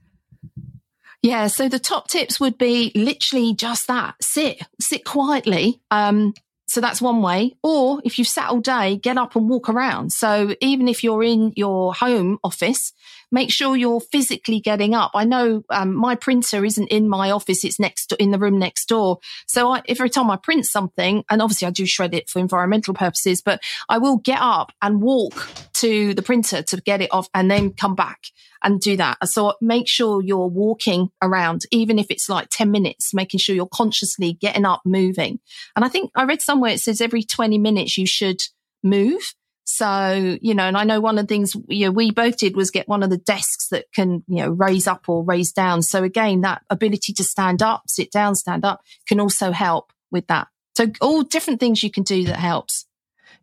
Yeah. 1.25 1.47
So 1.47 1.67
the 1.67 1.79
top 1.79 2.07
tips 2.07 2.39
would 2.39 2.55
be 2.55 2.91
literally 2.93 3.55
just 3.55 3.87
that: 3.87 4.13
sit, 4.21 4.61
sit 4.79 5.03
quietly. 5.05 5.81
Um, 5.89 6.35
so 6.67 6.81
that's 6.81 7.01
one 7.01 7.23
way. 7.23 7.55
Or 7.63 7.99
if 8.05 8.19
you've 8.19 8.27
sat 8.27 8.49
all 8.49 8.59
day, 8.59 8.97
get 8.97 9.17
up 9.17 9.35
and 9.35 9.49
walk 9.49 9.67
around. 9.67 10.11
So 10.11 10.55
even 10.61 10.87
if 10.87 11.03
you're 11.03 11.23
in 11.23 11.51
your 11.55 11.95
home 11.95 12.37
office, 12.43 12.93
make 13.31 13.51
sure 13.51 13.75
you're 13.75 14.01
physically 14.01 14.59
getting 14.59 14.93
up. 14.93 15.11
I 15.13 15.25
know 15.25 15.63
um, 15.69 15.95
my 15.95 16.15
printer 16.15 16.63
isn't 16.65 16.87
in 16.87 17.09
my 17.09 17.31
office; 17.31 17.63
it's 17.63 17.79
next 17.79 18.13
in 18.13 18.31
the 18.31 18.39
room 18.39 18.59
next 18.59 18.87
door. 18.87 19.19
So 19.47 19.71
I, 19.71 19.81
every 19.87 20.09
time 20.09 20.29
I 20.31 20.37
print 20.37 20.65
something, 20.65 21.23
and 21.29 21.41
obviously 21.41 21.67
I 21.67 21.71
do 21.71 21.85
shred 21.85 22.13
it 22.13 22.29
for 22.29 22.39
environmental 22.39 22.93
purposes, 22.93 23.41
but 23.41 23.61
I 23.89 23.97
will 23.97 24.17
get 24.17 24.39
up 24.41 24.71
and 24.81 25.01
walk 25.01 25.47
to 25.75 26.13
the 26.13 26.21
printer 26.21 26.61
to 26.63 26.81
get 26.81 27.01
it 27.01 27.13
off, 27.13 27.29
and 27.33 27.49
then 27.49 27.73
come 27.73 27.95
back 27.95 28.19
and 28.65 28.81
do 28.81 28.97
that. 28.97 29.17
So 29.29 29.53
make 29.61 29.87
sure 29.87 30.21
you're 30.21 30.47
walking 30.47 31.09
around, 31.21 31.61
even 31.71 31.99
if 31.99 32.07
it's 32.09 32.27
like 32.27 32.47
10 32.49 32.71
minutes, 32.71 33.13
making 33.13 33.39
sure 33.39 33.55
you're 33.55 33.67
consciously 33.67 34.33
getting 34.33 34.65
up, 34.65 34.81
moving. 34.85 35.39
And 35.75 35.85
I 35.85 35.87
think 35.87 36.11
I 36.15 36.23
read 36.23 36.41
somewhere 36.41 36.71
it 36.71 36.79
says 36.79 36.99
every 36.99 37.23
20 37.23 37.57
minutes 37.59 37.97
you 37.97 38.07
should 38.07 38.41
move. 38.83 39.33
So, 39.65 40.37
you 40.41 40.53
know, 40.53 40.63
and 40.63 40.77
I 40.77 40.83
know 40.83 41.01
one 41.01 41.17
of 41.17 41.27
the 41.27 41.33
things 41.33 41.55
you 41.67 41.87
know, 41.87 41.91
we 41.91 42.11
both 42.11 42.37
did 42.37 42.55
was 42.55 42.69
get 42.69 42.87
one 42.87 43.01
of 43.01 43.09
the 43.09 43.17
desks 43.17 43.67
that 43.69 43.85
can, 43.93 44.23
you 44.27 44.37
know, 44.37 44.49
raise 44.49 44.87
up 44.87 45.09
or 45.09 45.23
raise 45.23 45.51
down. 45.51 45.81
So 45.81 46.03
again, 46.03 46.41
that 46.41 46.61
ability 46.69 47.13
to 47.13 47.23
stand 47.23 47.63
up, 47.63 47.83
sit 47.87 48.11
down, 48.11 48.35
stand 48.35 48.63
up 48.63 48.81
can 49.07 49.19
also 49.19 49.51
help 49.51 49.91
with 50.11 50.27
that. 50.27 50.47
So 50.77 50.91
all 51.01 51.23
different 51.23 51.59
things 51.59 51.83
you 51.83 51.89
can 51.89 52.03
do 52.03 52.25
that 52.25 52.37
helps. 52.37 52.85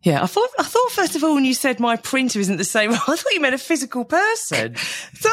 Yeah, 0.01 0.21
I 0.21 0.27
thought 0.27 0.49
I 0.59 0.63
thought 0.63 0.91
first 0.91 1.15
of 1.15 1.23
all 1.23 1.33
when 1.33 1.45
you 1.45 1.53
said 1.53 1.79
my 1.79 1.95
printer 1.95 2.39
isn't 2.39 2.57
the 2.57 2.65
same, 2.65 2.91
I 2.93 2.95
thought 2.97 3.33
you 3.33 3.39
meant 3.39 3.55
a 3.55 3.57
physical 3.57 4.03
person. 4.03 4.75
So 4.75 5.29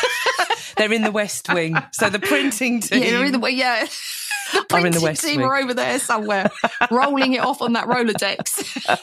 they're 0.76 0.92
in 0.92 1.02
the 1.02 1.12
West 1.12 1.52
Wing, 1.52 1.76
so 1.92 2.10
the 2.10 2.18
printing 2.18 2.80
team. 2.80 3.02
Yeah, 3.02 3.30
the 3.30 3.52
yeah. 3.52 3.86
I'm 4.72 4.86
in 4.86 4.92
the 4.92 5.00
West 5.00 5.22
team 5.22 5.40
Wing. 5.40 5.46
are 5.46 5.56
over 5.56 5.74
there 5.74 5.98
somewhere, 5.98 6.50
rolling 6.90 7.34
it 7.34 7.40
off 7.40 7.62
on 7.62 7.72
that 7.74 7.86
roller 7.86 8.04
Rolodex. 8.04 9.00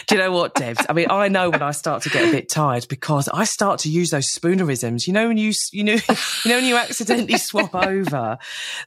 Do 0.06 0.14
you 0.14 0.20
know 0.20 0.32
what, 0.32 0.54
Debs? 0.54 0.84
I 0.88 0.92
mean, 0.92 1.06
I 1.10 1.28
know 1.28 1.50
when 1.50 1.62
I 1.62 1.70
start 1.70 2.02
to 2.02 2.10
get 2.10 2.28
a 2.28 2.32
bit 2.32 2.48
tired 2.48 2.86
because 2.88 3.28
I 3.28 3.44
start 3.44 3.80
to 3.80 3.90
use 3.90 4.10
those 4.10 4.32
spoonerisms. 4.32 5.06
You 5.06 5.12
know 5.12 5.28
when 5.28 5.36
you 5.36 5.52
you 5.72 5.84
know 5.84 5.94
you 5.94 6.50
know 6.50 6.56
when 6.56 6.64
you 6.64 6.76
accidentally 6.76 7.38
swap 7.38 7.74
over 7.74 8.38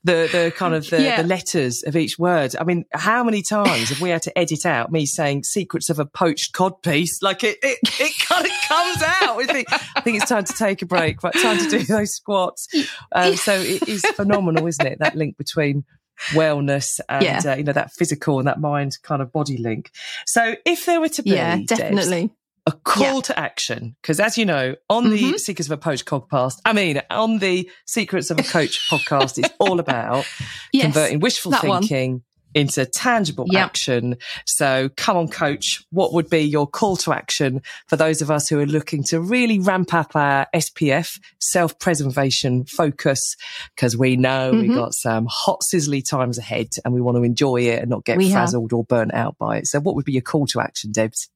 the 0.04 0.30
the 0.32 0.54
kind 0.56 0.74
of 0.74 0.90
the, 0.90 1.02
yeah. 1.02 1.22
the 1.22 1.28
letters 1.28 1.84
of 1.84 1.96
each 1.96 2.18
word. 2.18 2.56
I 2.60 2.64
mean, 2.64 2.86
how 2.92 3.24
many 3.24 3.42
times 3.42 3.90
have 3.90 4.02
we 4.02 4.10
had 4.10 4.22
to 4.24 4.38
edit 4.38 4.66
out 4.66 4.92
me 4.92 5.06
saying 5.06 5.44
secrets 5.44 5.90
of 5.90 6.00
a 6.00 6.06
poached 6.06 6.54
cod 6.54 6.82
piece? 6.82 7.22
Like 7.22 7.44
it 7.44 7.58
it, 7.62 7.80
it 7.84 8.14
kind 8.28 8.46
of 8.46 8.52
comes 8.68 9.04
out. 9.04 9.40
I 9.40 9.46
think 9.46 9.68
I 9.96 10.02
think 10.02 10.18
it's 10.18 10.30
time 10.30 10.44
to 10.46 10.54
take 10.54 10.82
a 10.82 10.86
break. 10.86 11.22
But 11.22 11.34
time 11.34 11.58
to 11.58 11.70
do 11.70 11.84
those 11.84 12.12
squats. 12.12 12.68
Um, 13.12 13.36
so 13.36 13.54
it 13.54 13.88
is 13.88 14.02
phenomenal, 14.16 14.68
isn't 14.68 14.86
it? 14.86 15.00
That 15.00 15.16
link 15.16 15.33
between 15.38 15.86
wellness 16.30 17.00
and 17.10 17.24
yeah. 17.24 17.42
uh, 17.46 17.56
you 17.56 17.64
know 17.64 17.74
that 17.74 17.92
physical 17.92 18.40
and 18.40 18.48
that 18.48 18.60
mind 18.60 18.98
kind 19.04 19.22
of 19.22 19.32
body 19.32 19.58
link. 19.58 19.92
So 20.26 20.56
if 20.66 20.86
there 20.86 21.02
were 21.02 21.10
to 21.10 21.24
be 21.24 21.32
yeah, 21.32 21.58
definitely. 21.66 22.22
Debs, 22.28 22.34
a 22.66 22.72
call 22.72 23.16
yeah. 23.16 23.22
to 23.22 23.38
action 23.40 23.94
because 24.02 24.22
as 24.22 24.38
you 24.38 24.46
know 24.46 24.74
on 24.90 25.10
the 25.10 25.22
mm-hmm. 25.22 25.36
secrets 25.36 25.70
of 25.70 25.78
a 25.78 25.82
coach 25.82 26.06
podcast 26.06 26.62
i 26.64 26.72
mean 26.72 27.02
on 27.10 27.40
the 27.40 27.70
secrets 27.86 28.32
of 28.32 28.40
a 28.40 28.44
coach 28.44 28.88
podcast 28.90 29.38
it's 29.38 29.54
all 29.60 29.82
about 29.82 30.26
yes, 30.72 30.84
converting 30.84 31.20
wishful 31.20 31.52
thinking 31.52 32.12
one 32.12 32.24
into 32.54 32.86
tangible 32.86 33.46
yep. 33.48 33.66
action. 33.66 34.18
So 34.46 34.90
come 34.96 35.18
on, 35.18 35.28
coach. 35.28 35.84
What 35.92 36.14
would 36.14 36.30
be 36.30 36.42
your 36.42 36.68
call 36.68 36.98
to 36.98 37.14
action 37.14 37.62
for 37.88 37.96
those 37.96 38.22
of 38.22 38.30
us 38.32 38.48
who 38.48 38.60
are 38.60 38.66
looking 38.66 39.04
to 39.06 39.20
really 39.20 39.60
ramp 39.60 39.94
up 39.94 40.16
our 40.16 40.48
SPF 40.54 41.20
self 41.40 41.78
preservation 41.80 42.66
focus? 42.66 43.36
Cause 43.78 43.98
we 43.98 44.16
know 44.16 44.52
mm-hmm. 44.52 44.62
we've 44.62 44.76
got 44.76 44.94
some 44.94 45.28
hot 45.30 45.62
sizzly 45.74 46.08
times 46.08 46.38
ahead 46.38 46.70
and 46.84 46.94
we 46.94 47.02
want 47.02 47.18
to 47.18 47.24
enjoy 47.24 47.62
it 47.62 47.82
and 47.82 47.90
not 47.90 48.06
get 48.06 48.18
we 48.18 48.32
frazzled 48.32 48.72
have. 48.72 48.78
or 48.78 48.84
burnt 48.84 49.14
out 49.14 49.38
by 49.38 49.58
it. 49.58 49.68
So 49.68 49.80
what 49.80 49.96
would 49.96 50.06
be 50.06 50.14
your 50.14 50.22
call 50.22 50.48
to 50.48 50.62
action, 50.62 50.92
Debs? 50.92 51.30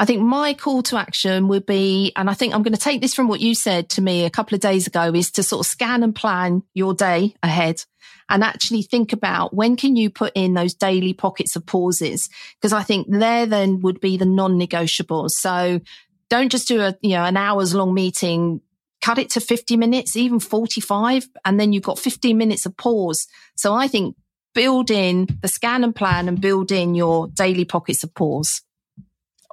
I 0.00 0.04
think 0.04 0.22
my 0.22 0.54
call 0.54 0.84
to 0.84 0.96
action 0.96 1.48
would 1.48 1.66
be, 1.66 2.12
and 2.14 2.30
I 2.30 2.34
think 2.34 2.54
I'm 2.54 2.62
going 2.62 2.72
to 2.72 2.80
take 2.80 3.00
this 3.00 3.14
from 3.14 3.26
what 3.26 3.40
you 3.40 3.56
said 3.56 3.88
to 3.90 4.00
me 4.00 4.24
a 4.24 4.30
couple 4.30 4.54
of 4.54 4.60
days 4.60 4.86
ago, 4.86 5.12
is 5.12 5.32
to 5.32 5.42
sort 5.42 5.66
of 5.66 5.70
scan 5.70 6.04
and 6.04 6.14
plan 6.14 6.62
your 6.72 6.94
day 6.94 7.34
ahead 7.42 7.84
and 8.28 8.44
actually 8.44 8.82
think 8.82 9.12
about 9.12 9.52
when 9.52 9.74
can 9.74 9.96
you 9.96 10.08
put 10.08 10.32
in 10.36 10.54
those 10.54 10.72
daily 10.72 11.14
pockets 11.14 11.56
of 11.56 11.66
pauses? 11.66 12.28
Because 12.54 12.72
I 12.72 12.84
think 12.84 13.08
there 13.10 13.44
then 13.46 13.80
would 13.80 14.00
be 14.00 14.16
the 14.16 14.24
non-negotiables. 14.24 15.30
So 15.30 15.80
don't 16.30 16.52
just 16.52 16.68
do 16.68 16.80
a, 16.80 16.96
you 17.00 17.16
know, 17.16 17.24
an 17.24 17.36
hours 17.36 17.74
long 17.74 17.92
meeting 17.92 18.60
cut 19.00 19.18
it 19.18 19.30
to 19.30 19.40
50 19.40 19.76
minutes, 19.76 20.16
even 20.16 20.40
45, 20.40 21.28
and 21.44 21.58
then 21.58 21.72
you've 21.72 21.82
got 21.82 21.98
15 21.98 22.36
minutes 22.36 22.66
of 22.66 22.76
pause. 22.76 23.26
So 23.56 23.74
I 23.74 23.88
think 23.88 24.16
build 24.54 24.90
in 24.90 25.26
the 25.40 25.48
scan 25.48 25.84
and 25.84 25.94
plan 25.94 26.28
and 26.28 26.40
build 26.40 26.72
in 26.72 26.94
your 26.94 27.28
daily 27.28 27.64
pockets 27.64 28.02
of 28.02 28.14
pause. 28.14 28.62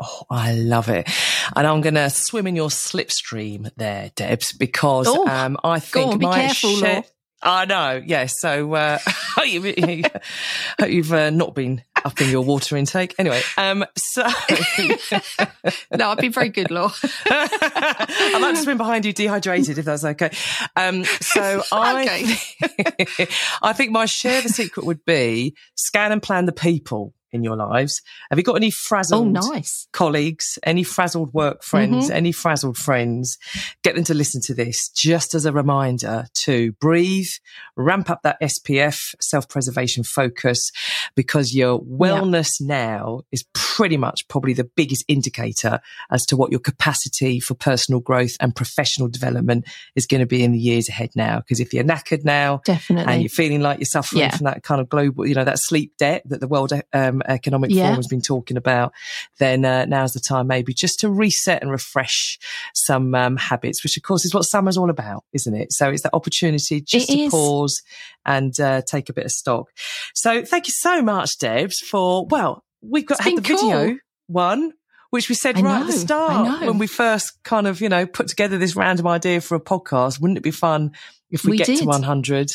Oh, 0.01 0.23
I 0.29 0.53
love 0.53 0.89
it. 0.89 1.10
And 1.55 1.65
I'm 1.65 1.81
going 1.81 1.95
to 1.95 2.10
swim 2.10 2.47
in 2.47 2.55
your 2.55 2.69
slipstream 2.69 3.71
there, 3.77 4.12
Debs, 4.15 4.51
because 4.53 5.08
oh, 5.08 5.27
um, 5.27 5.58
I 5.63 5.79
think 5.79 6.13
on, 6.13 6.19
my 6.19 6.41
careful, 6.41 6.75
share- 6.77 7.03
I 7.41 7.65
know, 7.65 8.01
yes. 8.05 8.08
Yeah, 8.08 8.25
so 8.25 8.73
uh, 8.73 8.97
hope 9.05 10.89
you've 10.89 11.13
uh, 11.13 11.29
not 11.29 11.53
been 11.53 11.84
up 12.03 12.19
in 12.19 12.29
your 12.29 12.41
water 12.41 12.75
intake. 12.75 13.13
Anyway, 13.19 13.41
um, 13.58 13.86
so 13.95 14.23
no, 15.95 16.10
I've 16.10 16.17
been 16.17 16.31
very 16.31 16.49
good, 16.49 16.71
Law. 16.71 16.91
I'd 17.25 18.39
like 18.41 18.55
to 18.55 18.62
swim 18.62 18.77
behind 18.77 19.05
you, 19.05 19.13
dehydrated, 19.13 19.77
if 19.77 19.86
that's 19.86 20.03
okay. 20.03 20.31
Um, 20.75 21.03
so 21.03 21.63
I, 21.71 22.03
okay. 22.03 23.27
I 23.62 23.73
think 23.73 23.91
my 23.91 24.05
share 24.05 24.39
of 24.39 24.43
the 24.43 24.49
secret 24.49 24.86
would 24.86 25.05
be 25.05 25.55
scan 25.75 26.12
and 26.12 26.23
plan 26.23 26.45
the 26.45 26.51
people 26.51 27.13
in 27.36 27.43
your 27.43 27.56
lives. 27.56 28.02
Have 28.30 28.39
you 28.39 28.43
got 28.43 28.56
any 28.56 28.71
frazzled 28.71 29.28
oh, 29.28 29.50
nice. 29.54 29.88
colleagues, 29.91 30.58
any 30.63 30.84
frazzled 30.84 31.34
work 31.34 31.63
friends, 31.63 32.06
mm-hmm. 32.06 32.15
any 32.15 32.32
frazzled 32.32 32.78
friends? 32.78 33.38
Get 33.84 33.95
them 33.95 34.04
to 34.06 34.13
listen 34.13 34.41
to 34.43 34.54
this 34.54 34.89
just 34.89 35.36
as 35.36 35.45
a 35.45 35.52
reminder 35.52 36.26
to 36.45 36.71
breathe, 36.74 37.30
ramp 37.76 38.10
up 38.10 38.24
that 38.24 38.41
SPF, 38.41 39.13
self 39.19 39.48
preservation 39.48 40.04
focus, 40.04 40.71
because 41.15 41.54
your 41.54 41.82
wellness 41.82 42.56
yeah. 42.60 42.67
now 42.67 43.21
is 43.32 43.43
pretty 43.54 43.98
much 43.98 44.28
probably 44.28 44.54
the 44.54 44.63
biggest 44.63 45.04
indicator 45.08 45.80
as 46.10 46.26
to 46.26 46.38
what 46.38 46.52
your 46.52 46.60
capacity 46.60 47.39
for 47.39 47.54
personal 47.54 48.00
growth 48.00 48.38
and 48.39 48.56
professional 48.56 49.08
development 49.08 49.65
is 49.95 50.08
going 50.08 50.21
to 50.21 50.26
be 50.26 50.43
in 50.43 50.52
the 50.52 50.60
years 50.60 50.88
ahead 50.89 51.10
now. 51.15 51.39
Because 51.39 51.60
if 51.60 51.74
you're 51.74 51.84
knackered 51.84 52.24
now, 52.24 52.62
definitely, 52.65 53.12
and 53.12 53.21
you're 53.21 53.30
feeling 53.30 53.62
like 53.62 53.80
you're 53.80 53.86
suffering 53.86 54.21
yeah. 54.21 54.36
from 54.36 54.45
that 54.45 54.63
kind 54.63 54.80
of 54.80 54.89
global, 54.89 55.28
you 55.28 55.36
know, 55.36 55.43
that 55.43 55.60
sleep 55.60 55.93
debt 55.98 56.24
that 56.26 56.39
the 56.39 56.48
World 56.48 56.71
um, 56.93 57.21
Economic 57.27 57.71
yeah. 57.71 57.83
Forum 57.83 57.95
has 57.97 58.07
been 58.07 58.21
talking 58.21 58.57
about, 58.57 58.93
then 59.39 59.65
uh, 59.65 59.85
now's 59.85 60.13
the 60.13 60.19
time 60.19 60.47
maybe 60.47 60.73
just 60.73 60.99
to 61.01 61.09
reset 61.09 61.61
and 61.61 61.71
refresh 61.71 62.39
some 62.73 63.13
um, 63.15 63.38
habits, 63.38 63.83
which 63.83 63.97
of 63.97 64.03
course 64.03 64.25
is 64.25 64.33
what 64.33 64.43
summer's 64.43 64.77
all 64.77 64.89
about, 64.89 65.23
isn't 65.33 65.55
it? 65.55 65.71
So 65.71 65.89
it's 65.89 66.03
that 66.03 66.13
opportunity 66.13 66.81
just 66.81 67.09
it 67.09 67.13
to 67.13 67.21
is. 67.23 67.31
pause 67.31 67.81
and 68.25 68.57
uh, 68.59 68.81
take 68.81 69.09
a 69.09 69.13
bit 69.13 69.25
of 69.25 69.31
stock. 69.31 69.69
So 70.13 70.43
thank 70.43 70.67
you 70.67 70.73
so 70.75 71.01
much, 71.01 71.38
Debs, 71.39 71.79
for 71.79 72.25
well, 72.27 72.63
we've 72.81 73.05
got 73.05 73.21
had 73.21 73.38
the 73.38 73.41
cool. 73.41 73.57
video 73.57 73.97
one 74.27 74.73
which 75.11 75.29
we 75.29 75.35
said 75.35 75.55
I 75.55 75.61
right 75.61 75.79
know, 75.79 75.81
at 75.81 75.88
the 75.88 75.93
start 75.93 76.61
when 76.61 76.77
we 76.77 76.88
first 76.88 77.41
kind 77.43 77.67
of, 77.67 77.79
you 77.79 77.88
know, 77.88 78.05
put 78.05 78.27
together 78.27 78.57
this 78.57 78.75
random 78.75 79.07
idea 79.07 79.39
for 79.39 79.55
a 79.55 79.61
podcast. 79.61 80.19
Wouldn't 80.19 80.38
it 80.38 80.43
be 80.43 80.51
fun 80.51 80.91
if 81.29 81.43
we, 81.43 81.51
we 81.51 81.57
get 81.57 81.67
did. 81.67 81.79
to 81.79 81.85
100 81.85 82.51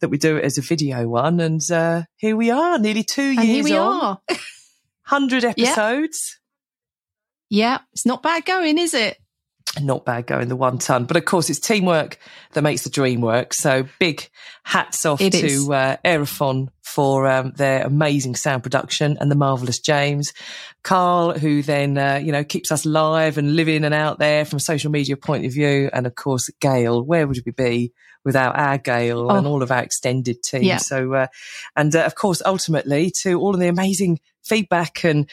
that 0.00 0.08
we 0.08 0.18
do 0.18 0.36
it 0.36 0.44
as 0.44 0.58
a 0.58 0.62
video 0.62 1.08
one? 1.08 1.40
And 1.40 1.60
uh, 1.70 2.02
here 2.16 2.36
we 2.36 2.50
are, 2.50 2.78
nearly 2.78 3.02
two 3.04 3.22
and 3.22 3.44
years 3.44 3.48
here 3.48 3.64
we 3.64 3.76
on. 3.76 4.04
are. 4.04 4.20
100 5.08 5.44
episodes. 5.44 6.40
Yeah. 7.50 7.68
yeah, 7.68 7.78
it's 7.92 8.06
not 8.06 8.22
bad 8.22 8.44
going, 8.44 8.78
is 8.78 8.94
it? 8.94 9.18
Not 9.80 10.04
bad 10.04 10.26
going 10.26 10.48
the 10.48 10.56
one 10.56 10.78
ton. 10.78 11.04
But 11.04 11.16
of 11.16 11.24
course, 11.24 11.50
it's 11.50 11.60
teamwork 11.60 12.18
that 12.52 12.62
makes 12.62 12.82
the 12.82 12.90
dream 12.90 13.20
work. 13.20 13.54
So 13.54 13.86
big 13.98 14.28
hats 14.62 15.04
off 15.04 15.20
it 15.20 15.32
to 15.32 15.72
uh, 15.72 15.96
for 16.82 17.26
um, 17.26 17.52
their 17.56 17.84
amazing 17.84 18.36
sound 18.36 18.62
production 18.62 19.16
and 19.20 19.30
the 19.30 19.34
marvelous 19.34 19.78
James, 19.80 20.32
Carl, 20.82 21.36
who 21.38 21.62
then 21.62 21.98
uh, 21.98 22.20
you 22.22 22.32
know 22.32 22.44
keeps 22.44 22.70
us 22.70 22.86
live 22.86 23.38
and 23.38 23.56
living 23.56 23.84
and 23.84 23.94
out 23.94 24.18
there 24.18 24.44
from 24.44 24.58
a 24.58 24.60
social 24.60 24.90
media 24.90 25.16
point 25.16 25.44
of 25.44 25.52
view, 25.52 25.90
and 25.92 26.06
of 26.06 26.14
course 26.14 26.50
Gail. 26.60 27.02
Where 27.02 27.26
would 27.26 27.40
we 27.44 27.52
be 27.52 27.92
without 28.24 28.56
our 28.58 28.78
Gail 28.78 29.30
oh. 29.30 29.36
and 29.36 29.46
all 29.46 29.62
of 29.62 29.70
our 29.70 29.82
extended 29.82 30.42
team? 30.42 30.62
Yeah. 30.62 30.78
So, 30.78 31.12
uh, 31.14 31.26
and 31.74 31.94
uh, 31.94 32.04
of 32.04 32.14
course, 32.14 32.42
ultimately 32.44 33.12
to 33.22 33.40
all 33.40 33.54
of 33.54 33.60
the 33.60 33.68
amazing 33.68 34.20
feedback 34.42 35.04
and 35.04 35.28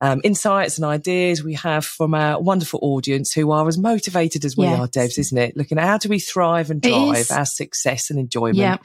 um, 0.00 0.20
insights 0.24 0.76
and 0.78 0.84
ideas 0.84 1.42
we 1.42 1.54
have 1.54 1.84
from 1.84 2.14
our 2.14 2.40
wonderful 2.40 2.80
audience 2.82 3.32
who 3.32 3.50
are 3.50 3.66
as 3.66 3.78
motivated 3.78 4.44
as 4.44 4.56
we 4.56 4.64
yes. 4.64 4.78
are, 4.78 4.86
Debs, 4.86 5.18
isn't 5.18 5.38
it? 5.38 5.56
Looking 5.56 5.78
at 5.78 5.84
how 5.84 5.98
do 5.98 6.08
we 6.08 6.18
thrive 6.18 6.70
and 6.70 6.82
drive 6.82 7.30
our 7.30 7.46
success 7.46 8.10
and 8.10 8.18
enjoyment 8.18 8.58
yeah. 8.58 8.76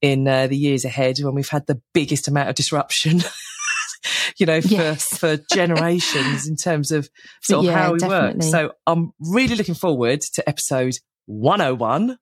in 0.00 0.28
uh, 0.28 0.46
the 0.46 0.56
years 0.56 0.84
ahead 0.84 1.18
when 1.18 1.34
we've 1.34 1.48
had 1.48 1.66
the 1.66 1.80
biggest 1.92 2.28
amount 2.28 2.48
of 2.48 2.54
disruption. 2.54 3.20
you 4.38 4.46
know, 4.46 4.60
for, 4.60 4.68
yes. 4.68 5.18
for 5.18 5.38
generations 5.52 6.46
in 6.46 6.56
terms 6.56 6.92
of 6.92 7.08
sort 7.42 7.60
of 7.60 7.72
yeah, 7.72 7.78
how 7.78 7.92
we 7.92 7.98
definitely. 7.98 8.44
work. 8.46 8.50
So 8.50 8.72
I'm 8.86 9.12
really 9.18 9.56
looking 9.56 9.74
forward 9.74 10.20
to 10.34 10.48
episode 10.48 10.94
101 11.26 12.16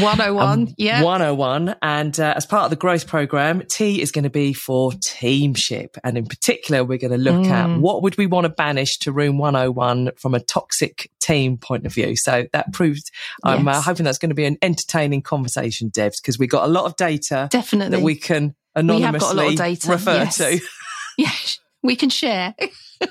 101, 0.00 0.48
um, 0.48 0.74
yeah. 0.78 1.02
101. 1.02 1.76
And 1.82 2.18
uh, 2.18 2.34
as 2.36 2.46
part 2.46 2.64
of 2.64 2.70
the 2.70 2.76
growth 2.76 3.06
program, 3.06 3.62
T 3.68 4.00
is 4.00 4.10
going 4.10 4.24
to 4.24 4.30
be 4.30 4.52
for 4.52 4.92
teamship. 4.92 5.96
And 6.02 6.16
in 6.16 6.26
particular, 6.26 6.84
we're 6.84 6.98
going 6.98 7.12
to 7.12 7.18
look 7.18 7.46
mm. 7.46 7.50
at 7.50 7.78
what 7.80 8.02
would 8.02 8.16
we 8.16 8.26
want 8.26 8.44
to 8.44 8.48
banish 8.48 8.98
to 9.00 9.12
room 9.12 9.38
101 9.38 10.12
from 10.16 10.34
a 10.34 10.40
toxic 10.40 11.10
team 11.20 11.58
point 11.58 11.86
of 11.86 11.92
view. 11.92 12.16
So 12.16 12.46
that 12.52 12.72
proved, 12.72 13.10
I'm 13.44 13.68
uh, 13.68 13.80
hoping 13.80 14.04
that's 14.04 14.18
going 14.18 14.30
to 14.30 14.34
be 14.34 14.46
an 14.46 14.56
entertaining 14.62 15.22
conversation, 15.22 15.88
Debs, 15.88 16.20
because 16.20 16.38
we've 16.38 16.50
got 16.50 16.64
a 16.64 16.72
lot 16.72 16.86
of 16.86 16.96
data 16.96 17.48
Definitely. 17.50 17.98
that 17.98 18.04
we 18.04 18.14
can 18.14 18.54
anonymously 18.74 19.56
we 19.56 19.78
refer 19.86 20.14
yes. 20.14 20.36
to. 20.38 20.60
yes, 21.18 21.60
we 21.82 21.96
can 21.96 22.10
share. 22.10 22.54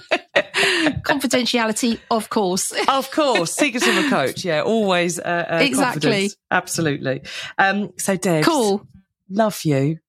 Confidentiality, 1.04 2.00
of 2.12 2.30
course. 2.30 2.72
of 2.88 3.12
course. 3.12 3.54
Secrets 3.54 3.88
of 3.88 3.98
a 3.98 4.10
coach. 4.10 4.46
Yeah, 4.46 4.62
always. 4.62 5.20
Uh, 5.20 5.46
uh, 5.50 5.58
exactly. 5.62 6.02
Confidence. 6.02 6.38
Absolutely. 6.52 7.22
Um, 7.58 7.94
so, 7.98 8.16
Deb. 8.16 8.44
Cool. 8.44 8.86
Love 9.30 9.64
you. 9.64 10.00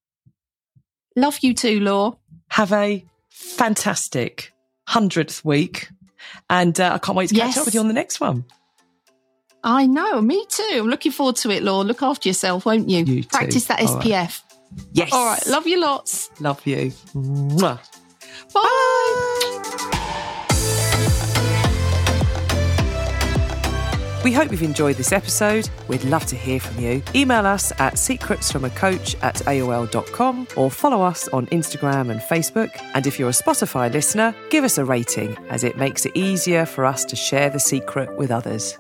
Love 1.17 1.39
you 1.43 1.55
too, 1.55 1.81
Law. 1.81 2.19
Have 2.49 2.73
a 2.73 3.05
fantastic 3.29 4.53
100th 4.89 5.45
week. 5.45 5.89
And 6.49 6.79
uh, 6.79 6.93
I 6.95 6.99
can't 6.99 7.17
wait 7.17 7.29
to 7.31 7.35
catch 7.35 7.49
yes. 7.49 7.59
up 7.59 7.65
with 7.65 7.75
you 7.75 7.81
on 7.81 7.89
the 7.89 7.95
next 7.95 8.21
one. 8.21 8.45
I 9.63 9.87
know, 9.87 10.21
me 10.23 10.45
too. 10.49 10.69
I'm 10.73 10.89
looking 10.89 11.13
forward 11.13 11.37
to 11.37 11.51
it, 11.51 11.63
Law. 11.63 11.83
Look 11.83 12.03
after 12.03 12.29
yourself, 12.29 12.65
won't 12.65 12.89
you? 12.89 13.05
you 13.05 13.25
Practice 13.25 13.67
that 13.67 13.79
SPF. 13.81 14.05
Right. 14.05 14.43
Yes. 14.93 15.13
All 15.13 15.27
right. 15.27 15.47
Love 15.47 15.67
you 15.67 15.81
lots. 15.81 16.31
Love 16.41 16.65
you. 16.67 16.93
Mwah. 17.15 17.79
Bye. 18.53 19.31
We 24.23 24.33
hope 24.35 24.51
you've 24.51 24.63
enjoyed 24.63 24.97
this 24.97 25.13
episode. 25.13 25.71
We'd 25.89 26.05
love 26.05 26.27
to 26.27 26.37
hear 26.37 26.61
from 26.61 26.79
you. 26.79 27.03
Email 27.15 27.47
us 27.47 27.73
at 27.81 27.95
secretsfromacoach 27.95 29.17
at 29.23 29.37
aol.com 29.37 30.47
or 30.57 30.71
follow 30.71 31.03
us 31.03 31.27
on 31.29 31.47
Instagram 31.47 32.11
and 32.11 32.21
Facebook. 32.21 32.71
And 32.95 33.07
if 33.07 33.19
you're 33.19 33.31
a 33.31 33.33
Spotify 33.33 33.91
listener, 33.91 34.35
give 34.51 34.63
us 34.63 34.77
a 34.77 34.85
rating 34.85 35.39
as 35.49 35.65
it 35.65 35.79
makes 35.79 36.05
it 36.05 36.15
easier 36.15 36.67
for 36.67 36.85
us 36.85 37.05
to 37.07 37.17
share 37.17 37.49
the 37.49 37.61
secret 37.61 38.15
with 38.19 38.31
others. 38.31 38.79